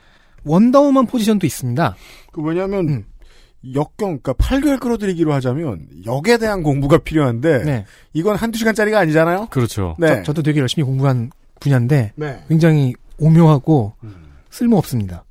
[0.44, 1.96] 원더우먼 포지션도 있습니다.
[2.32, 3.04] 그 왜냐하면
[3.74, 7.84] 역경, 그러니까 8개월 끌어들이기로 하자면 역에 대한 공부가 필요한데 네.
[8.14, 9.48] 이건 한두 시간짜리가 아니잖아요.
[9.50, 9.96] 그렇죠.
[9.98, 10.22] 네.
[10.22, 12.44] 저, 도 되게 열심히 공부한 분야인데 네.
[12.48, 13.92] 굉장히 오묘하고
[14.48, 15.26] 쓸모 없습니다.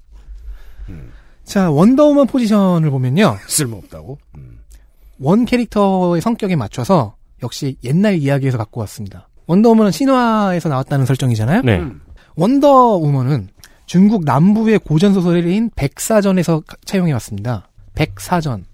[1.43, 3.37] 자, 원더우먼 포지션을 보면요.
[3.49, 4.19] 쓸모 없다고?
[5.19, 9.27] 원 캐릭터의 성격에 맞춰서 역시 옛날 이야기에서 갖고 왔습니다.
[9.47, 11.61] 원더우먼은 신화에서 나왔다는 설정이잖아요.
[11.63, 11.81] 네.
[12.35, 13.47] 원더우먼은
[13.85, 17.69] 중국 남부의 고전 소설인 백사전에서 가- 차용해 왔습니다.
[17.95, 18.65] 백사전,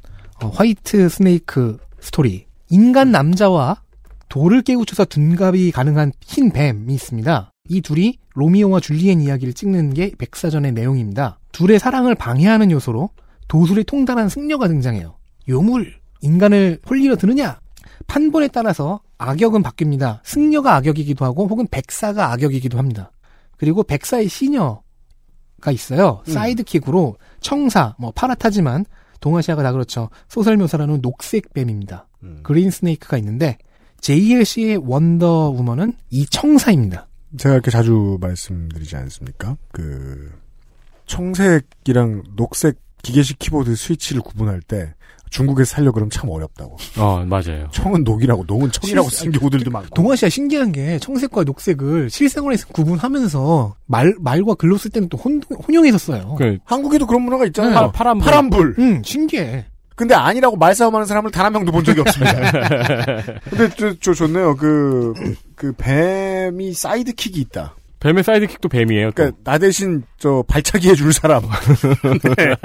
[0.44, 2.46] 어, White Snake Story.
[2.70, 3.82] 인간 남자와
[4.30, 7.52] 도를 깨우쳐서 둔갑이 가능한 흰 뱀이 있습니다.
[7.70, 11.38] 이 둘이 로미오와 줄리엣 이야기를 찍는 게 백사전의 내용입니다.
[11.52, 13.12] 둘의 사랑을 방해하는 요소로
[13.48, 15.16] 도술에 통달한 승려가 등장해요.
[15.48, 17.60] 요물, 인간을 홀리려 드느냐?
[18.08, 20.20] 판본에 따라서 악역은 바뀝니다.
[20.24, 23.12] 승려가 악역이기도 하고 혹은 백사가 악역이기도 합니다.
[23.58, 26.24] 그리고 백사의 시녀가 있어요.
[26.28, 26.34] 음.
[26.34, 28.86] sidekick으로 청사, 뭐 파랗다지만
[29.22, 30.10] 동아시아가 다 그렇죠.
[30.28, 32.08] 소설 묘사로는 녹색 뱀입니다.
[32.24, 32.42] 음.
[32.44, 33.58] Green Snake가 있는데
[34.02, 37.08] JLC의 원더 우먼은 이 청사입니다.
[37.38, 39.56] 제가 이렇게 자주 말씀드리지 않습니까?
[39.72, 40.32] 그
[41.06, 44.94] 청색이랑 녹색 기계식 키보드 스위치를 구분할 때
[45.34, 46.78] 중국에서 살려 그러면 참 어렵다고.
[46.98, 47.68] 어, 맞아요.
[47.72, 49.90] 청은 녹이라고 녹은 청이라고 실- 쓴 경우들도 많고.
[49.96, 55.98] 동아시아 신기한 게 청색과 녹색을 실생활에서 구분하면서 말 말과 글로 쓸 때는 또 혼, 혼용해서
[55.98, 56.36] 써요.
[56.38, 57.88] 그 한국에도 그런 문화가 있잖아요.
[57.88, 57.92] 네.
[57.94, 58.26] 파란불.
[58.26, 58.76] 파란불.
[58.80, 59.66] 응, 신기해.
[59.96, 62.34] 근데 아니라고 말싸움하는 사람을 단 한 명도 본 적이 없습니다.
[63.50, 64.56] 근데 저, 저 좋네요.
[64.56, 65.14] 그,
[65.56, 67.76] 그 뱀이 sidekick이 있다.
[68.04, 69.12] 뱀의 sidekick도 뱀이에요.
[69.12, 69.16] 또.
[69.16, 71.44] 그러니까 나 대신 저 발차기 해줄 사람.
[72.38, 72.56] 네.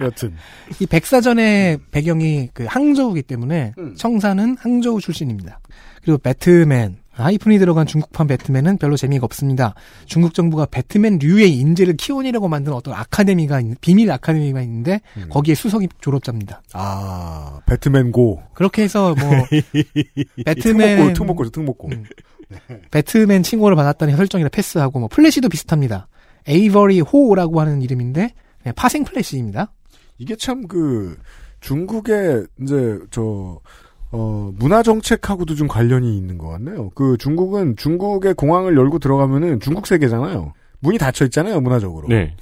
[0.00, 0.34] 여튼
[0.80, 3.94] 이 백사전의 배경이 그 항저우기 때문에 음.
[3.96, 5.58] 청사는 항저우 출신입니다.
[6.02, 9.74] 그리고 배트맨 하이픈이 들어간 중국판 배트맨은 별로 재미가 없습니다.
[10.06, 15.28] 중국 정부가 배트맨 류의 인재를 키워내려고 만든 어떤 아카데미가 있는 비밀 아카데미가 있는데 음.
[15.28, 16.62] 거기에 수석 졸업자입니다.
[16.72, 21.88] 아 배트맨 고 그렇게 해서 뭐 특목고 배트맨 특목고죠 특목고.
[21.88, 22.04] 음.
[22.90, 26.08] 배트맨 칭호를 받았다는 설정이라 패스하고 뭐 플래시도 비슷합니다.
[26.46, 28.30] 에이버리 호라고 하는 이름인데
[28.62, 29.72] 그냥 파생 플래시입니다.
[30.18, 31.16] 이게 참 그
[31.60, 33.58] 중국의 이제 저
[34.12, 36.90] 어, 문화 정책하고도 좀 관련이 있는 것 같네요.
[36.94, 40.52] 그 중국은 중국의 공항을 열고 들어가면은 중국 세계잖아요.
[40.80, 42.06] 문이 닫혀 있잖아요, 문화적으로.
[42.08, 42.36] 네.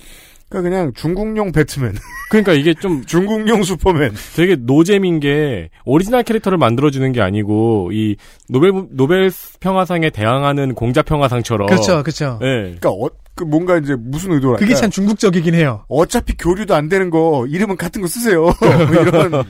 [0.53, 1.95] 그러니까 그냥 중국용 배트맨,
[2.31, 4.13] 그러니까 이게 좀 중국용 슈퍼맨.
[4.37, 8.17] 되게 노잼인 게 오리지널 캐릭터를 만들어주는 게 아니고 이
[8.49, 9.31] 노벨 노벨
[9.61, 12.39] 평화상에 대항하는 공자 평화상처럼 그렇죠, 그렇죠.
[12.41, 12.77] 네.
[12.79, 14.59] 그러니까 어, 그 뭔가 이제 무슨 의도랄까?
[14.59, 15.85] 그게 참 중국적이긴 해요.
[15.89, 18.43] 어차피 교류도 안 되는 거 이름은 같은 거 쓰세요.
[18.61, 19.45] 뭐 이런.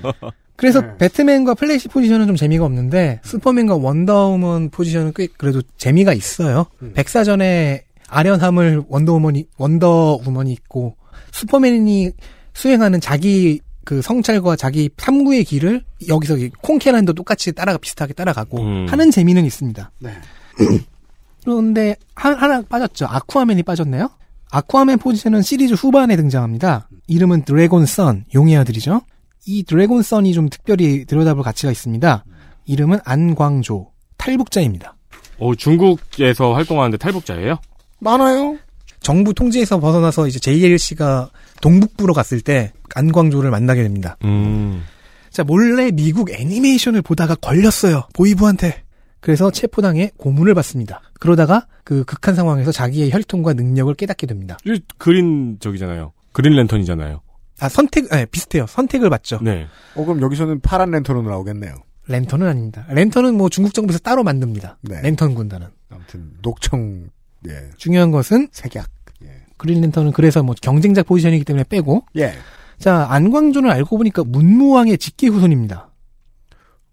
[0.55, 0.97] 그래서 네.
[0.99, 6.67] 배트맨과 플래시 포지션은 좀 재미가 없는데 슈퍼맨과 원더우먼 포지션은 꽤 그래도 재미가 있어요.
[6.83, 6.93] 음.
[6.95, 7.83] 백사전의
[8.13, 10.97] 아련함을 원더우먼이 원더우먼이 있고
[11.33, 12.13] 슈퍼맨이
[12.55, 18.87] 수행하는 자기 그 성찰과 자기 탐구의 길을 여기서 이 콩캐란도 똑같이 따라가 비슷하게 따라가고 음.
[18.89, 19.91] 하는 재미는 있습니다.
[19.99, 20.13] 네.
[21.43, 23.07] 그런데 하, 하나 빠졌죠.
[23.07, 24.11] 아쿠아맨이 빠졌네요.
[24.51, 26.89] 아쿠아맨 포지션은 시리즈 후반에 등장합니다.
[27.09, 29.01] 이름은 드래곤 선, 용의 아들이죠.
[29.47, 32.25] 이 드래곤 선이 좀 특별히 들여다볼 가치가 있습니다.
[32.67, 34.95] 이름은 안광조, 탈북자입니다.
[35.39, 37.59] 어, 중국에서 활동하는데 탈북자예요?
[38.03, 38.59] 많아요.
[39.01, 41.31] 정부 통제에서 벗어나서 이제 JLC가
[41.61, 44.17] 동북부로 갔을 때 안광조를 만나게 됩니다.
[44.25, 44.85] 음.
[45.31, 48.07] 자, 몰래 미국 애니메이션을 보다가 걸렸어요.
[48.13, 48.83] 보이부한테.
[49.21, 51.01] 그래서 체포당해 고문을 받습니다.
[51.21, 54.57] 그러다가 그 극한 상황에서 자기의 혈통과 능력을 깨닫게 됩니다.
[54.67, 56.13] 이 그린 저기잖아요.
[56.33, 57.21] 그린 랜턴이잖아요.
[57.61, 58.67] 아, 선택, 네, 비슷해요.
[58.67, 59.39] 선택을 받죠.
[59.43, 59.67] 네.
[59.95, 61.75] 어, 그럼 여기서는 파란 랜턴으로 나오겠네요.
[62.09, 62.85] 랜턴은 아닙니다.
[62.91, 64.79] 랜턴은 뭐 중국 정부에서 따로 만듭니다.
[64.83, 65.01] 네.
[65.03, 65.69] 랜턴 군단은.
[65.89, 67.09] 아무튼 녹청
[67.49, 68.89] 예 중요한 것은 색약.
[69.25, 69.29] 예.
[69.57, 72.35] 그린 랜턴은 그래서 뭐 경쟁자 포지션이기 때문에 빼고 예.
[72.79, 75.91] 자 안광조는 알고 보니까 문무왕의 직계 후손입니다.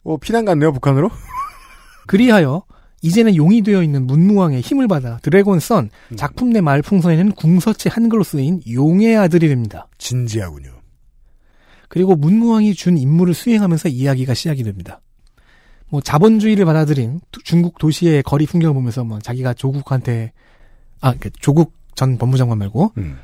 [0.04, 1.10] 어 피난 갔네요 북한으로.
[2.08, 2.64] 그리하여
[3.02, 6.16] 이제는 용이 되어 있는 문무왕의 힘을 받아 드래곤 선 음.
[6.18, 9.88] 작품 내 말풍선에는 궁서체 한글로 쓰인 용의 아들이 됩니다.
[9.98, 10.80] 진지하군요.
[11.88, 15.02] 그리고 문무왕이 준 임무를 수행하면서 이야기가 시작이 됩니다.
[15.90, 20.32] 뭐 자본주의를 받아들인 두- 중국 도시의 거리 풍경을 보면서 뭐 자기가 조국한테
[21.02, 23.18] 아그 조국 전 법무장관 말고 음.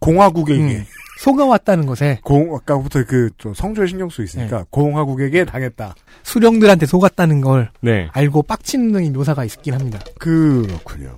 [0.00, 0.84] 공화국에게 음,
[1.20, 4.24] 속아왔다는 것에 공 아까부터 그좀 성조에 신경 쓰고 네.
[4.24, 5.94] 있으니까 공화국에게 당했다.
[6.22, 8.08] 수령들한테 속았다는 걸 네.
[8.12, 9.98] 알고 빡치는 등의 묘사가 있긴 합니다.
[10.18, 11.16] 그렇군요.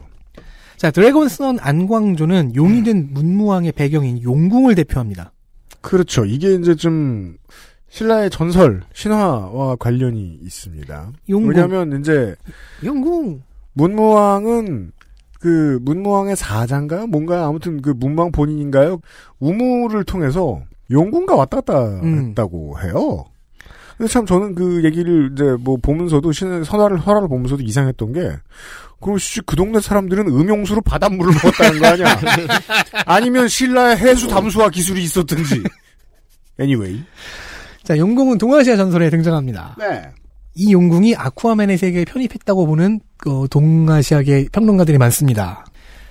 [0.78, 5.32] 자 드래곤선 안광조는 용이 된 문무왕의 배경인 용궁을 대표합니다.
[5.82, 6.24] 그렇죠.
[6.24, 7.36] 이게 이제 좀
[7.91, 11.12] 신라의 전설, 신화와 관련이 있습니다.
[11.28, 11.51] 용궁.
[11.51, 12.34] 왜냐하면 이제
[12.84, 13.43] 용궁
[13.74, 14.93] 문무왕은
[15.41, 17.07] 그 문무왕의 사자인가요?
[17.09, 19.01] 뭔가 아무튼 그 문무왕 본인인가요?
[19.38, 22.28] 우무를 통해서 용궁과 왔다 갔다 음.
[22.28, 23.24] 했다고 해요.
[23.97, 28.30] 근데 참 저는 그 얘기를 이제 뭐 보면서도 신 선화를 설화를 보면서도 이상했던 게
[29.01, 32.07] 그러시 그 동네 사람들은 음용수로 바닷물을 먹었다는 거 아니야?
[33.05, 35.62] 아니면 신라의 해수 담수화 기술이 있었든지.
[36.61, 37.03] Anyway.
[37.91, 39.74] 자 용궁은 동아시아 전설에 등장합니다.
[39.76, 40.03] 네.
[40.55, 45.64] 이 용궁이 아쿠아맨의 세계에 편입했다고 보는 그 동아시아계 평론가들이 많습니다.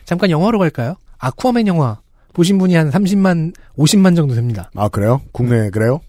[0.03, 0.95] 잠깐 영화로 갈까요?
[1.19, 2.01] 아쿠아맨 영화
[2.33, 4.69] 보신 분이 한 30만, 50만 정도 됩니다.
[4.75, 5.21] 아 그래요?
[5.31, 6.01] 국내 그래요?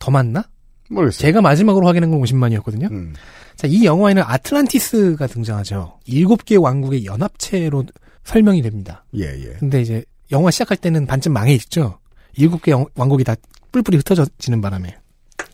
[0.00, 0.42] 더 많나?
[0.90, 1.20] 모르겠어요.
[1.20, 2.90] 제가 마지막으로 확인한 건 50만이었거든요.
[2.90, 3.14] 음.
[3.54, 6.00] 자, 이 영화에는 아틀란티스가 등장하죠.
[6.06, 7.84] 일곱 개 왕국의 연합체로
[8.24, 9.04] 설명이 됩니다.
[9.16, 9.52] 예, 예.
[9.60, 12.00] 근데 이제 영화 시작할 때는 반쯤 망해 있죠.
[12.36, 13.36] 일곱 개 영- 왕국이 다
[13.76, 14.96] 뿔뿔이 흩어지는 바람에.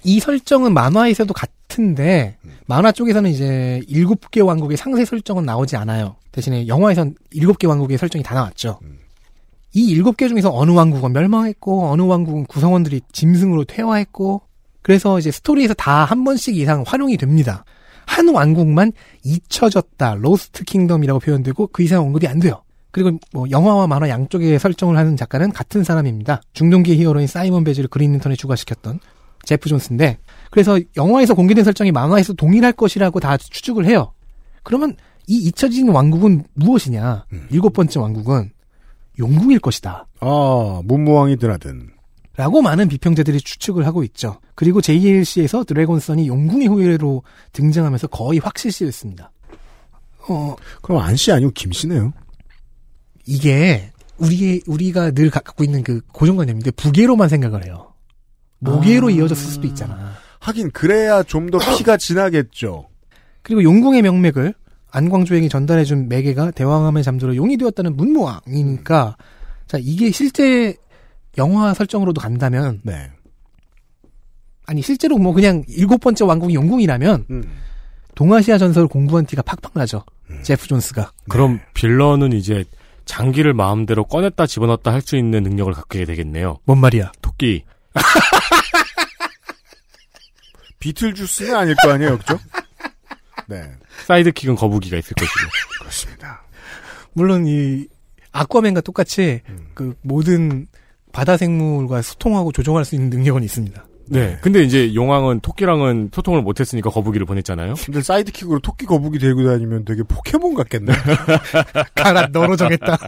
[0.05, 6.17] 이 설정은 만화에서도 같은데 만화 쪽에서는 이제 일곱 개 왕국의 상세 설정은 나오지 않아요.
[6.31, 8.79] 대신에 영화에선 일곱 개 왕국의 설정이 다 나왔죠.
[9.75, 14.43] 이 일곱 개 중에서 어느 왕국은 멸망했고 어느 왕국은 구성원들이 짐승으로 퇴화했고
[14.83, 17.65] 그래서 이제 스토리에서 다 한 번씩 이상 활용이 됩니다.
[18.07, 18.93] 한 왕국만
[19.25, 22.63] 잊혀졌다, Lost Kingdom이라고 표현되고 그 이상 언급이 안 돼요.
[22.93, 26.43] 그리고 뭐 영화와 만화 양쪽의 설정을 하는 작가는 같은 사람입니다.
[26.53, 29.01] 중동기 히어로인 사이먼 베즈를 그린 랜턴에 추가시켰던
[29.45, 30.19] 제프 존스인데
[30.51, 34.13] 그래서 영화에서 공개된 설정이 만화에서 동일할 것이라고 다 추측을 해요.
[34.63, 34.95] 그러면
[35.27, 37.25] 이 잊혀진 왕국은 무엇이냐?
[37.51, 38.51] 일곱 번째 왕국은
[39.19, 40.07] 용궁일 것이다.
[40.21, 41.91] 아, 문무왕이 드나든.
[42.37, 44.41] 라고 많은 비평자들이 추측을 하고 있죠.
[44.55, 47.23] 그리고 JLC에서 드래곤선이 용궁의 후예로
[47.53, 49.31] 등장하면서 거의 확실시했습니다.
[50.29, 52.13] 어, 그럼 안씨 아니고 김 씨네요.
[53.27, 57.93] 이게 우리 우리가 늘 가- 갖고 있는 그 고정관념인데 부계로만 생각을 해요.
[58.59, 60.13] 모계로 이어졌을 수도 있잖아.
[60.41, 62.89] 하긴 그래야 좀 더 피가 진하겠죠.
[63.43, 64.55] 그리고 용궁의 명맥을
[64.91, 69.17] 안광조에게 전달해준 매개가 대왕함에 잠들어 용이 되었다는 문무왕이니까
[69.67, 70.77] 자 이게 실제
[71.39, 73.11] 영화 설정으로도 간다면 네.
[74.67, 77.45] 아니 실제로 뭐 그냥 일곱 번째 왕국이 용궁이라면 음.
[78.15, 80.05] 동아시아 전설을 공부한 티가 팍팍 나죠.
[80.43, 81.11] 제프 존스가.
[81.29, 82.65] 그럼 빌런은 이제
[83.05, 86.59] 장기를 마음대로 꺼냈다 집어넣었다 할 수 있는 능력을 갖게 되겠네요.
[86.65, 87.11] 뭔 말이야?
[87.21, 87.65] 토끼.
[90.79, 92.39] 비틀주스는 아닐 거 아니에요, 그죠?
[93.47, 93.71] 네.
[94.07, 95.51] 사이드킥은 거북이가 있을 것이고.
[95.81, 96.43] 그렇습니다.
[97.13, 97.87] 물론 이
[98.33, 99.43] 아쿠아맨과 똑같이
[99.75, 100.67] 그 모든
[101.13, 103.85] 바다 생물과 소통하고 조종할 수 있는 능력은 있습니다.
[104.07, 104.39] 네.
[104.41, 107.75] 근데 이제 용왕은 토끼랑은 소통을 못했으니까 거북이를 보냈잖아요.
[107.85, 110.93] 근데 사이드킥으로 토끼 거북이 들고 다니면 되게 포켓몬 같겠네.
[111.95, 112.99] 가라 너로 정했다.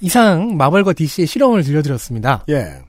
[0.00, 2.44] 이상 마블과 DC의 실험을 들려드렸습니다.
[2.48, 2.80] 예.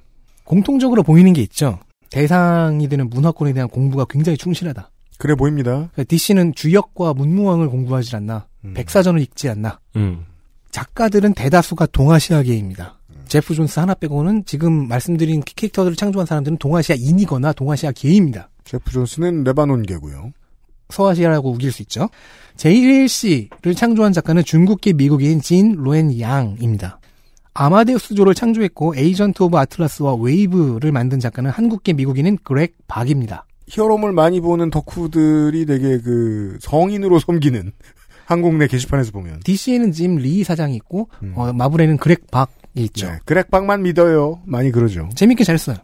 [0.44, 1.80] 공통적으로 보이는 게 있죠.
[2.10, 4.90] 대상이 되는 문화권에 대한 공부가 굉장히 충실하다.
[5.18, 5.90] 그래 보입니다.
[6.08, 8.48] DC는 주역과 문무왕을 공부하지 않나.
[8.74, 9.80] 백사전을 읽지 않나.
[9.96, 10.26] 음.
[10.72, 13.00] 작가들은 대다수가 동아시아계입니다.
[13.28, 18.50] 제프 존스 하나 빼고는 지금 말씀드린 캐릭터들을 창조한 사람들은 동아시아인이거나 동아시아계입니다.
[18.64, 20.32] 제프 존스는 레바논계고요.
[20.90, 22.10] 서아시아라고 우길 수 있죠.
[22.58, 27.00] JLC를 창조한 작가는 중국계 미국인 진 로엔 양입니다.
[27.56, 33.46] 아마데우스 조를 창조했고 Agent of Atlas와 웨이브를 만든 작가는 한국계 미국인인 그렉 박입니다.
[33.68, 37.72] 히어로물 많이 보는 덕후들이 되게 그 성인으로 섬기는
[38.26, 43.08] 한국 내 게시판에서 보면 DC에는 짐 리 사장이 있고 어, 마블에는 그렉 박이 있죠.
[43.08, 44.42] 네, 그렉박만 믿어요.
[44.46, 45.10] 많이 그러죠.
[45.16, 45.78] 재밌게 잘 써요.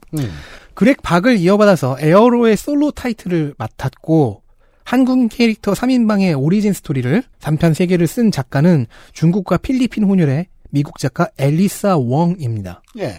[0.74, 4.42] 그렉 박을 이어받아서 에어로의 솔로 타이틀을 맡았고
[4.84, 11.98] 한국 캐릭터 3인방의 origin 스토리를 3편 3개를 쓴 작가는 중국과 필리핀 혼혈의 미국 작가 엘리사
[11.98, 12.82] 웡입니다.
[12.98, 13.16] 예.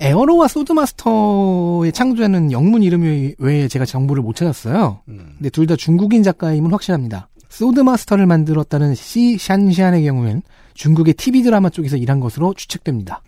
[0.00, 5.00] 에어로와 소드마스터의 창조자는 영문 이름 외에 제가 정보를 못 찾았어요.
[5.06, 7.28] 근데 둘 다 중국인 작가임은 확실합니다.
[7.48, 10.42] 소드마스터를 만들었다는 시 샨시안의 경우엔
[10.78, 13.22] 중국의 TV 드라마 쪽에서 일한 것으로 추측됩니다.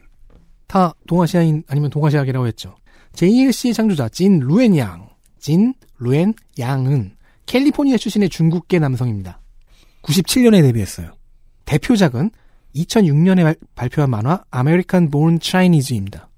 [0.69, 2.77] 다 동아시아인 아니면 동아시아계라고 했죠.
[3.15, 5.09] JLC의 창조자 진 루엔 양,
[5.41, 9.41] 진 루엔 양은 캘리포니아 출신의 중국계 남성입니다.
[10.03, 11.11] 97년에 데뷔했어요.
[11.65, 12.31] 대표작은
[12.77, 16.29] 2006년에 발표한 만화 아메리칸 본 차이니즈입니다.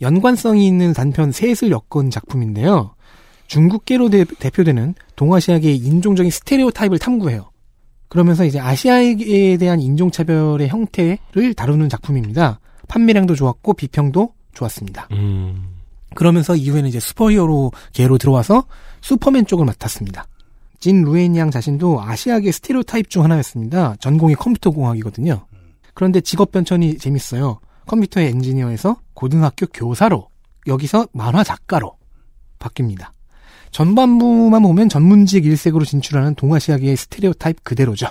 [0.00, 2.94] 연관성이 있는 단편 셋을 엮은 작품인데요.
[3.48, 7.50] 중국계로 대, 표되는 동아시아계의 인종적인 스테레오 타입을 탐구해요.
[8.10, 12.58] 그러면서 이제 아시아에 대한 인종차별의 형태를 다루는 작품입니다.
[12.88, 15.06] 판매량도 좋았고 비평도 좋았습니다.
[15.12, 15.76] 음.
[16.16, 18.64] 그러면서 이후에는 이제 슈퍼히어로 계로 들어와서
[19.00, 20.26] 슈퍼맨 쪽을 맡았습니다.
[20.80, 23.94] 진 루엔 양 자신도 아시아계 스테레오 타입 중 하나였습니다.
[24.00, 25.46] 전공이 컴퓨터 공학이거든요.
[25.94, 27.60] 그런데 직업 변천이 재밌어요.
[27.86, 30.28] 컴퓨터의 엔지니어에서 고등학교 교사로
[30.66, 31.92] 여기서 만화 작가로
[32.58, 33.10] 바뀝니다.
[33.70, 38.08] 전반부만 보면 전문직 일색으로 진출하는 동아시아계의 스테레오 타입 그대로죠.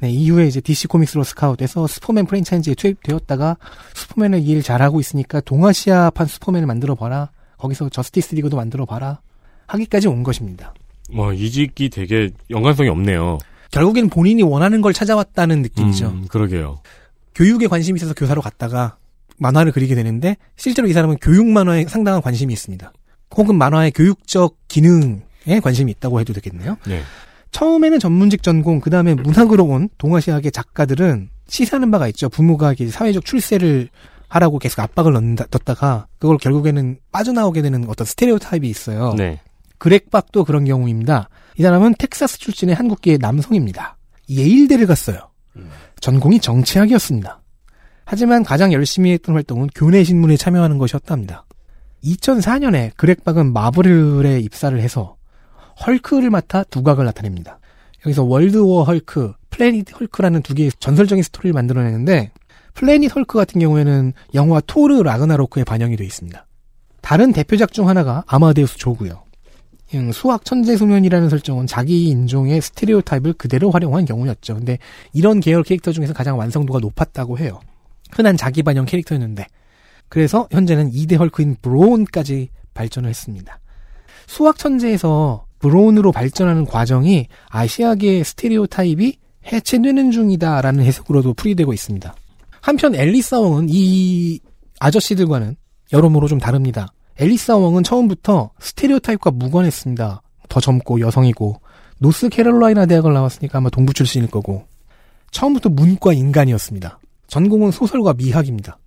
[0.00, 3.56] 네, 이후에 이제 DC 코믹스로 스카웃돼서 슈퍼맨 프랜차이즈에 투입되었다가
[3.94, 7.30] 슈퍼맨을 일 잘하고 있으니까 동아시아판 슈퍼맨을 만들어 봐라.
[7.56, 9.20] 거기서 저스티스 리그도 만들어 봐라.
[9.66, 10.72] 하기까지 온 것입니다.
[11.10, 13.38] 뭐 이직이 되게 연관성이 없네요.
[13.72, 16.08] 결국에는 본인이 원하는 걸 찾아왔다는 느낌이죠.
[16.08, 16.80] 음, 그러게요.
[17.34, 18.96] 교육에 관심이 있어서 교사로 갔다가
[19.38, 22.92] 만화를 그리게 되는데 실제로 이 사람은 교육 만화에 상당한 관심이 있습니다.
[23.36, 26.76] 혹은 만화의 교육적 기능에 관심이 있다고 해도 되겠네요.
[26.86, 27.02] 네.
[27.50, 32.28] 처음에는 전문직 전공, 그 다음에 문학으로 온 동아시아계 작가들은 시사하는 바가 있죠.
[32.28, 33.88] 부모가 사회적 출세를
[34.28, 39.14] 하라고 계속 압박을 넣는다, 넣다가 그걸 결국에는 빠져나오게 되는 어떤 스테레오 타입이 있어요.
[39.16, 39.40] 네.
[39.78, 41.30] 그렉박도 그런 경우입니다.
[41.56, 43.96] 이 사람은 텍사스 출신의 한국계 남성입니다.
[44.28, 45.30] 예일대를 갔어요.
[46.00, 47.40] 전공이 정치학이었습니다.
[48.04, 51.44] 하지만 가장 열심히 했던 활동은 교내 신문에 참여하는 것이었답니다.
[52.02, 55.16] 2004년에 그렉박은 마블에 입사를 해서
[55.86, 57.58] 헐크를 맡아 두각을 나타냅니다.
[58.04, 62.30] 여기서 월드워 헐크, 플래닛 헐크라는 두 개의 전설적인 스토리를 만들어내는데
[62.74, 66.46] 플래닛 헐크 같은 경우에는 영화 토르 라그나로크에 반영이 되어 있습니다.
[67.00, 69.24] 다른 대표작 중 하나가 아마데우스 조고요.
[69.94, 74.56] 음, 수학 천재 소년이라는 설정은 자기 인종의 스테레오 타입을 그대로 활용한 경우였죠.
[74.56, 74.78] 근데
[75.12, 77.60] 이런 계열 캐릭터 중에서 가장 완성도가 높았다고 해요.
[78.10, 79.46] 흔한 자기 반영 캐릭터였는데
[80.08, 83.60] 그래서 현재는 2대 헐크인 브로운까지 발전을 했습니다.
[84.26, 89.16] 수학 천재에서 브로운으로 발전하는 과정이 아시아계 스테레오 타입이
[89.50, 92.14] 해체되는 중이다라는 해석으로도 풀이되고 있습니다.
[92.60, 94.40] 한편 앨리사 웡은 이
[94.78, 95.56] 아저씨들과는
[95.92, 96.92] 여러모로 좀 다릅니다.
[97.16, 100.22] 앨리사 웡은 처음부터 스테레오 타입과 무관했습니다.
[100.48, 101.60] 더 젊고 여성이고
[101.98, 104.66] 노스캐롤라이나 대학을 나왔으니까 아마 동부 출신일 거고
[105.30, 107.00] 처음부터 문과 인간이었습니다.
[107.26, 108.78] 전공은 소설과 미학입니다.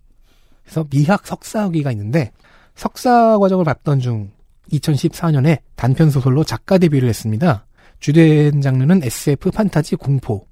[0.64, 2.32] 그래서 미학 석사 학위가 있는데
[2.76, 4.32] 석사 과정을 밟던 중
[4.72, 7.66] 2014년에 단편 소설로 작가 데뷔를 했습니다.
[8.00, 10.48] 주된 장르는 SF, 판타지, 공포.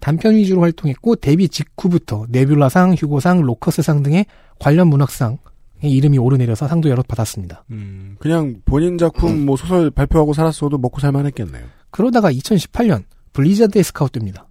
[0.00, 4.26] 단편 위주로 활동했고 데뷔 직후부터 네뷸라상, 휴고상, 로커스상 등의
[4.58, 5.38] 관련 문학상
[5.82, 7.64] 이름이 오르내려서 상도 여러 받았습니다.
[7.70, 11.64] 음, 그냥 본인 작품 뭐 소설 발표하고 살았어도 먹고 살만했겠네요.
[11.90, 14.48] 그러다가 2018년 블리자드에 스카웃됩니다.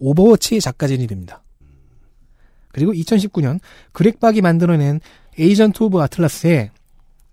[0.00, 1.41] 오버워치의 작가진이 됩니다.
[2.72, 3.60] 그리고 2019년
[3.92, 5.00] 그렉박이 만들어낸
[5.38, 6.70] 에이전트 오브 아틀라스의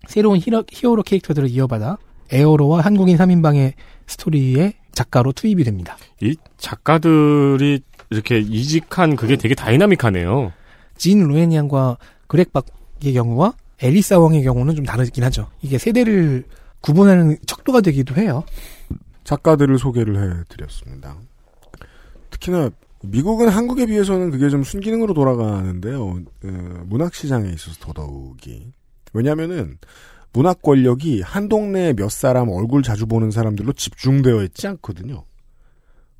[0.07, 1.97] 새로운 히러, 히어 로 캐릭터들을 이어받아
[2.31, 3.73] 에어로와 한국인 3인방의
[4.07, 5.97] 스토리의 작가로 투입이 됩니다.
[6.21, 10.51] 이 작가들이 이렇게 이직한 그게 되게 다이나믹하네요.
[10.97, 15.49] 진 루에니안과 그렉박의 경우와 엘리사 왕의 경우는 좀 다르긴 하죠.
[15.61, 16.43] 이게 세대를
[16.81, 18.43] 구분하는 척도가 되기도 해요.
[19.23, 21.15] 작가들을 소개를 해드렸습니다.
[22.29, 22.71] 특히나
[23.03, 26.05] 미국은 한국에 비해서는 그게 좀 순기능으로 돌아가는데요.
[26.43, 28.73] 어, 문학 시장에 있어서 더더욱이
[29.13, 29.77] 왜냐하면은
[30.33, 35.25] 문학 권력이 한 동네에 몇 사람 얼굴 자주 보는 사람들로 집중되어 있지 않거든요.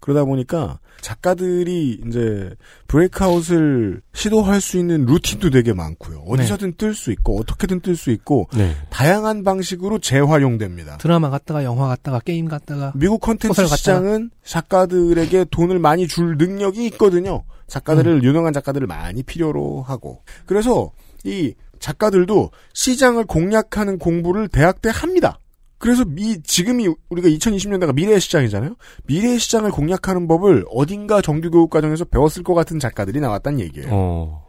[0.09, 2.55] 그러다 보니까 작가들이 이제
[2.87, 6.23] 브레이크아웃을 시도할 수 있는 루틴도 되게 많고요.
[6.27, 8.75] 어디서든 뜰수 있고 어떻게든 뜰 수 있고 네.
[8.89, 10.97] 다양한 방식으로 재활용됩니다.
[10.97, 13.67] 드라마 갔다가 영화 갔다가 게임 갔다가 미국 컨텐츠.
[13.67, 17.43] 시장은 작가들에게 돈을 많이 줄 능력이 있거든요.
[17.67, 20.91] 작가들을 유능한 작가들을 많이 필요로 하고 그래서
[21.23, 25.39] 이 작가들도 시장을 공략하는 공부를 대학 때 합니다.
[25.79, 28.75] 그래서 미 지금이 우리가 2020년대가 미래의 시장이잖아요.
[29.05, 33.87] 미래의 시장을 공략하는 법을 어딘가 정규 교육 과정에서 배웠을 것 같은 작가들이 나왔다는 얘기예요.
[33.89, 34.47] 어.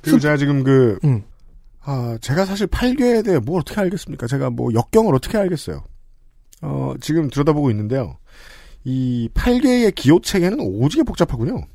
[0.00, 1.22] 그리고 제가 지금 그 음.
[1.82, 4.26] 아, 제가 사실 8괴에 대해 뭘 어떻게 알겠습니까?
[4.26, 5.84] 제가 뭐 역경을 어떻게 알겠어요?
[6.62, 8.16] 어, 지금 들여다보고 있는데요.
[8.84, 11.66] 이 8괴의 기호 체계는 오지게 복잡하군요.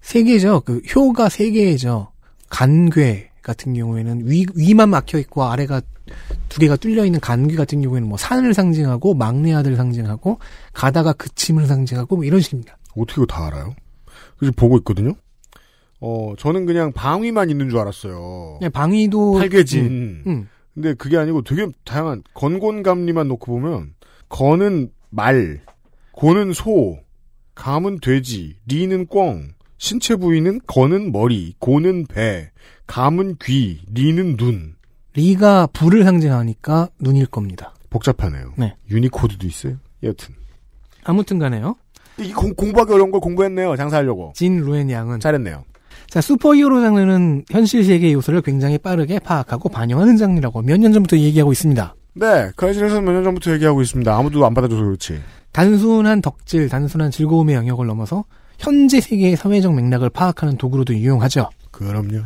[0.00, 0.60] 세 개죠.
[0.64, 2.10] 그 효가 세 개죠.
[2.48, 5.80] 간괴 같은 경우에는 위 위만 막혀 있고 아래가
[6.48, 10.38] 두 개가 뚫려 있는 간괴 같은 경우에는 뭐 산을 상징하고 막내 아들 상징하고
[10.72, 12.76] 가다가 그침을 상징하고 뭐 이런 식입니다.
[12.96, 13.74] 어떻게 그거 다 알아요?
[14.36, 15.14] 그래서 보고 있거든요.
[16.00, 18.56] 어, 저는 그냥 방위만 있는 줄 알았어요.
[18.58, 19.78] 그냥 방위도 8괴진.
[19.80, 20.48] 음, 음.
[20.74, 23.94] 근데 그게 아니고 되게 다양한 건곤감리만 놓고 보면
[24.28, 25.60] 건은 말,
[26.12, 26.98] 곤은 소,
[27.54, 32.50] 감은 돼지, 리는 꿩, 신체 부위는 건은 머리, 곤은 배,
[32.86, 34.74] 감은 귀, 리는 눈.
[35.14, 37.74] 리가 불을 상징하니까 눈일 겁니다.
[37.90, 38.52] 복잡하네요.
[38.56, 38.74] 네.
[38.90, 39.76] 유니코드도 있어요.
[40.02, 40.34] 여튼
[41.04, 41.76] 아무튼 간에요.
[42.18, 43.76] 이 공, 공부하기 어려운 걸 공부했네요.
[43.76, 44.32] 장사하려고.
[44.36, 45.64] 진 루엔 양은 잘했네요.
[46.08, 51.52] 자 슈퍼히어로 장르는 현실 세계 요소를 굉장히 빠르게 파악하고 반영하는 장르라고 몇 년 전부터 얘기하고
[51.52, 51.94] 있습니다.
[52.14, 54.16] 네, 그아실에서 몇 년 전부터 얘기하고 있습니다.
[54.16, 55.20] 아무도 안 받아줘서 그렇지.
[55.52, 58.24] 단순한 덕질, 단순한 즐거움의 영역을 넘어서
[58.58, 61.48] 현재 세계의 사회적 맥락을 파악하는 도구로도 유용하죠.
[61.70, 62.22] 그럼요.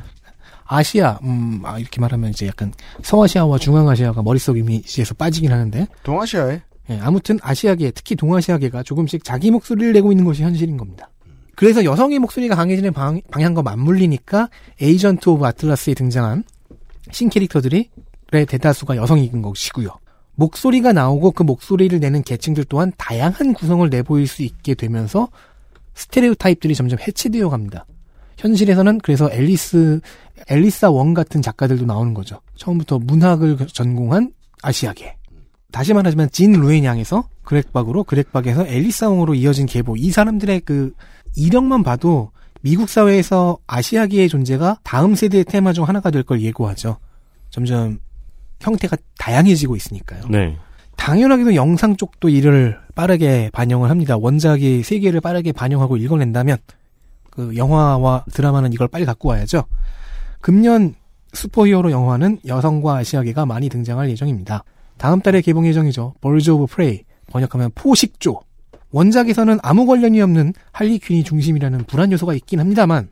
[0.66, 6.60] 아시아, 음, 아, 이렇게 말하면 이제 약간 서아시아와 중앙아시아가 머릿속 이미지에서 빠지긴 하는데, 동아시아에
[6.90, 11.10] 예, 아무튼 아시아계, 특히 동아시아계가 조금씩 자기 목소리를 내고 있는 것이 현실인 겁니다.
[11.56, 14.48] 그래서 여성의 목소리가 강해지는 방, 방향과 맞물리니까
[14.80, 16.44] 에이전트 오브 아틀라스에 등장한
[17.10, 17.90] 신캐릭터들이
[18.32, 19.88] 의 대다수가 여성인 것이고요.
[20.34, 25.28] 목소리가 나오고 그 목소리를 내는 계층들 또한 다양한 구성을 내보일 수 있게 되면서
[25.94, 27.86] 스테레오 타입들이 점점 해체되어 갑니다.
[28.38, 30.00] 현실에서는 그래서 앨리스,
[30.48, 32.40] 앨리사 원 같은 작가들도 나오는 거죠.
[32.56, 34.32] 처음부터 문학을 전공한
[34.62, 35.16] 아시아계.
[35.72, 39.96] 다시 말하자면 진 루엔양에서 그렉박으로 그렉박에서 앨리사 웡으로 이어진 계보.
[39.96, 40.92] 이 사람들의 그
[41.36, 42.30] 이력만 봐도
[42.62, 46.96] 미국 사회에서 아시아계의 존재가 다음 세대의 테마 중 하나가 될 걸 예고하죠.
[47.50, 47.98] 점점
[48.60, 50.22] 형태가 다양해지고 있으니까요.
[50.30, 50.56] 네.
[50.96, 54.16] 당연하게도 영상 쪽도 이를 빠르게 반영을 합니다.
[54.16, 56.56] 원작이 세계를 빠르게 반영하고 읽어낸다면
[57.30, 59.64] 그 영화와 드라마는 이걸 빨리 갖고 와야죠.
[60.44, 60.94] 금년
[61.32, 64.62] 슈퍼히어로 영화는 여성과 아시아계가 많이 등장할 예정입니다.
[64.98, 66.12] 다음 달에 개봉 예정이죠.
[66.20, 68.42] 버즈 오브 프레이 번역하면 포식조.
[68.90, 73.08] 원작에서는 아무 관련이 없는 할리 퀸이 중심이라는 불안 요소가 있긴 합니다만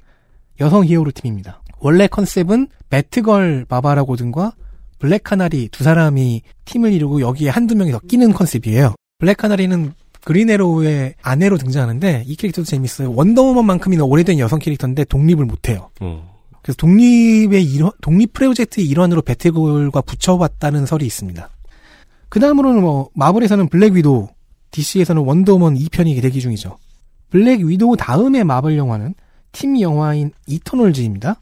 [0.61, 1.63] 여성 히어로 팀입니다.
[1.81, 4.53] 원래 컨셉은 배트걸 바바라 고든과
[4.99, 8.95] 블랙 카나리 두 사람이 팀을 이루고 여기에 한두 명이 더 끼는 컨셉이에요.
[9.19, 13.15] 블랙 카나리는 그린 애로우의 아내로 등장하는데 이 캐릭터도 재밌어요.
[13.15, 15.89] 원더우먼만큼이나 오래된 여성 캐릭터인데 독립을 못해요.
[16.03, 16.32] 어.
[16.63, 21.51] 그래서 독립의 일환, 독립 프로젝트의 일환으로 배트걸과 붙여봤다는 설이 있습니다.
[22.29, 24.29] 그 다음으로는 뭐 마블에서는 블랙 위도우,
[24.71, 26.79] DC에서는 원더우먼 2편이 대기 중이죠.
[27.31, 29.15] 블랙 위도우 다음의 마블 영화는
[29.51, 31.41] 팀 영화인 이터널즈입니다.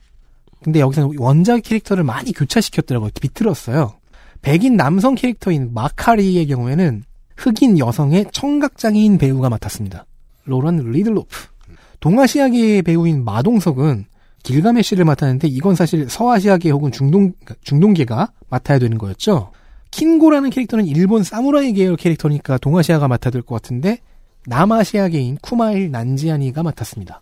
[0.62, 3.10] 근데 여기서는 원작 캐릭터를 많이 교차시켰더라고요.
[3.20, 3.94] 비틀었어요.
[4.42, 7.04] 백인 남성 캐릭터인 마카리의 경우에는
[7.36, 10.06] 흑인 여성의 청각장애인 배우가 맡았습니다.
[10.44, 11.48] 로런 리들로프.
[12.00, 14.06] 동아시아계 배우인 마동석은
[14.42, 17.32] 길가메시를 맡았는데 이건 사실 서아시아계 혹은 중동
[17.62, 19.52] 중동계가 맡아야 되는 거였죠.
[19.90, 23.98] 킨고라는 캐릭터는 일본 사무라이 계열 캐릭터니까 동아시아가 맡아야 될 것 같은데
[24.46, 27.20] 남아시아계인 쿠마일 난지아니가 맡았습니다.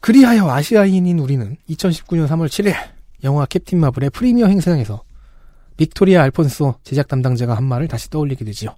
[0.00, 2.74] 그리하여 아시아인인 우리는 2019년 3월 7일
[3.24, 5.02] 영화 캡틴 마블의 프리미어 행사장에서
[5.76, 8.74] 빅토리아 알폰소 제작 담당자가 한 말을 다시 떠올리게 되지요.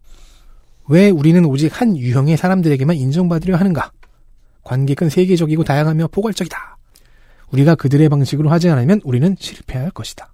[0.89, 3.93] 왜 우리는 오직 한 유형의 사람들에게만 인정받으려 하는가?
[4.65, 6.77] 관객은 세계적이고 다양하며 포괄적이다.
[7.53, 10.33] 우리가 그들의 방식으로 하지 않으면 우리는 실패할 것이다.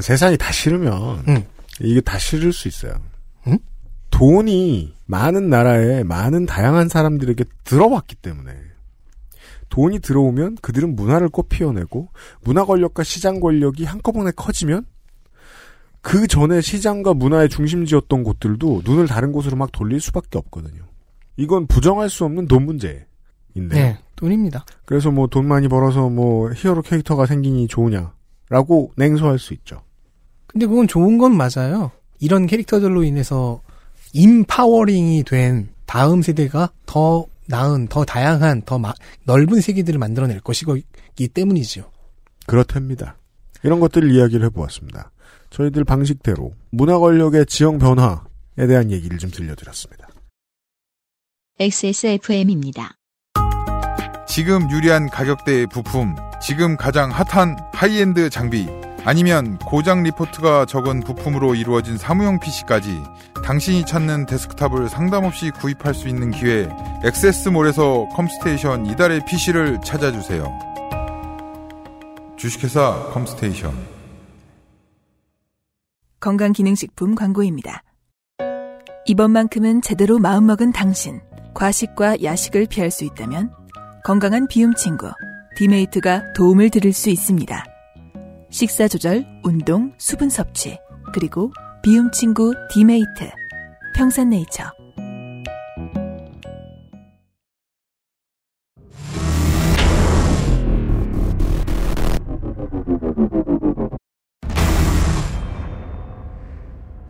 [0.00, 1.44] 세상이 다 싫으면 응.
[1.80, 3.00] 이게 다 싫을 수 있어요.
[3.46, 3.58] 응?
[4.10, 8.52] 돈이 많은 나라에 많은 다양한 사람들에게 들어왔기 때문에
[9.68, 12.08] 돈이 들어오면 그들은 문화를 꽃 피워내고
[12.42, 14.84] 문화 권력과 시장 권력이 한꺼번에 커지면
[16.00, 20.84] 그 전에 시장과 문화의 중심지였던 곳들도 눈을 다른 곳으로 막 돌릴 수밖에 없거든요.
[21.36, 23.06] 이건 부정할 수 없는 돈 문제
[23.56, 23.74] 인데.
[23.76, 24.64] 네, 돈입니다.
[24.84, 29.82] 그래서 뭐 돈 많이 벌어서 뭐 히어로 캐릭터가 생기니 좋으냐라고 냉소할 수 있죠.
[30.46, 31.90] 근데 그건 좋은 건 맞아요.
[32.18, 33.60] 이런 캐릭터들로 인해서
[34.12, 38.92] 인파워링이 된 다음 세대가 더 나은, 더 다양한, 더 마,
[39.24, 41.84] 넓은 세계들을 만들어낼 것이기 때문이지요.
[42.46, 43.16] 그렇답니다.
[43.62, 45.12] 이런 것들을 이야기를 해보았습니다.
[45.50, 50.08] 저희들 방식대로 문화 권력의 지형 변화에 대한 얘기를 좀 들려드렸습니다.
[51.58, 52.96] XSFM입니다.
[54.26, 58.68] 지금 유리한 가격대의 부품, 지금 가장 핫한 하이엔드 장비,
[59.04, 63.02] 아니면 고장 리포트가 적은 부품으로 이루어진 사무용 PC까지
[63.44, 66.68] 당신이 찾는 데스크탑을 상담 없이 구입할 수 있는 기회,
[67.04, 70.44] 엑세스몰에서 컴스테이션 이달의 PC를 찾아주세요.
[72.36, 73.72] 주식회사 컴스테이션.
[76.18, 77.84] 건강기능식품 광고입니다.
[79.06, 81.20] 이번만큼은 제대로 마음먹은 당신.
[81.54, 83.50] 과식과 야식을 피할 수 있다면
[84.06, 85.10] 건강한 비움 친구
[85.56, 87.64] 디메이트가 도움을 드릴 수 있습니다.
[88.50, 90.78] 식사 조절, 운동, 수분 섭취,
[91.12, 91.50] 그리고
[91.82, 93.28] 비움 친구 디메이트.
[93.96, 94.62] 평산네이처.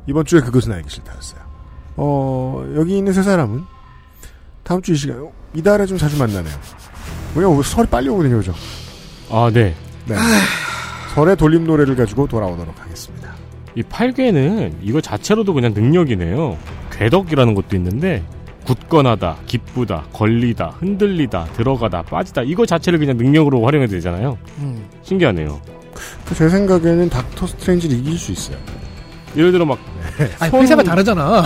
[0.07, 1.41] 이번 주에 그것은 알기 싫다였어요.
[1.99, 3.65] 어, 여기 있는 세 사람은
[4.63, 6.55] 다음 주 이 시간, 어, 이달에 좀 자주 만나네요.
[7.37, 8.55] 왜냐면 설이 빨리 오거든요, 그죠?
[9.31, 9.75] 아, 네.
[10.07, 10.17] 네.
[11.15, 13.31] 설의 돌림 노래를 가지고 돌아오도록 하겠습니다.
[13.75, 16.57] 이 8괴는 이거 자체로도 그냥 능력이네요.
[16.93, 18.23] 궤덕이라는 것도 있는데
[18.65, 24.39] 굳건하다, 기쁘다, 걸리다, 흔들리다, 들어가다, 빠지다 이거 자체를 그냥 능력으로 활용해도 되잖아요.
[24.59, 24.87] 음.
[25.03, 25.61] 신기하네요.
[26.35, 28.57] 제 생각에는 닥터 스트레인지를 이길 수 있어요.
[29.37, 29.79] 예를 들어 막
[30.41, 31.43] 아니, 손- 회사가 다르잖아.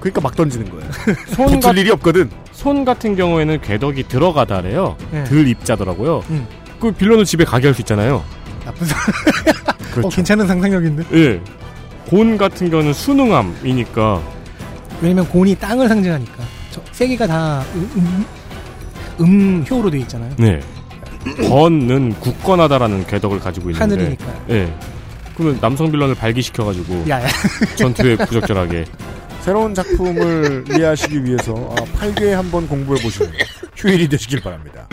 [0.00, 0.90] 그러니까 막 던지는 거예요.
[1.34, 2.30] 손, 같- 일이 없거든.
[2.52, 4.96] 손 같은 경우에는 궤덕이 들어가다래요.
[5.10, 5.24] 네.
[5.24, 6.24] 들 입자더라고요.
[6.30, 6.46] 음.
[6.80, 8.24] 그 빌런은 집에 가게 할 수 있잖아요.
[8.64, 8.96] 나쁜 사
[9.92, 10.06] 그렇죠.
[10.06, 11.04] 어, 괜찮은 상상력인데.
[11.12, 11.40] 예.
[12.08, 14.20] 곤 같은 경우는 순응함이니까
[15.00, 16.42] 왜냐면 곤이 땅을 상징하니까.
[16.70, 17.90] 저, 세 개가 다 음,
[19.20, 20.30] 음, 음효로 돼 있잖아요.
[20.38, 20.60] 네.
[21.48, 24.24] 건은 굳건하다라는 궤덕을 가지고 있는데 하늘이니까.
[24.50, 24.72] 예.
[25.36, 27.26] 그러면 남성 빌런을 발기시켜가지고 야, 야.
[27.76, 28.84] 전투에 부적절하게
[29.42, 33.32] 새로운 작품을 이해하시기 위해서 아, 8개 한번 공부해 보시는
[33.76, 34.88] 휴일이 되시길 바랍니다.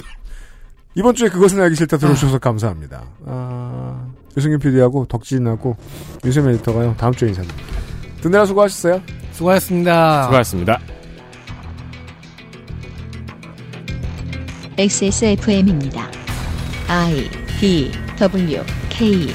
[0.96, 3.04] 이번 주에 그것은 알기 싫다 들어주셔서 감사합니다.
[3.26, 5.76] 아, 유승균 PD하고 덕진하고
[6.26, 6.96] 유세민 에디터가요.
[6.98, 7.70] 다음 주에 인사드립니다.
[8.22, 9.02] 듣느라 수고하셨어요.
[9.32, 10.24] 수고하셨습니다.
[10.24, 10.80] 수고하셨습니다.
[14.78, 16.10] XSFM입니다.
[16.88, 17.30] I
[17.60, 19.28] D W K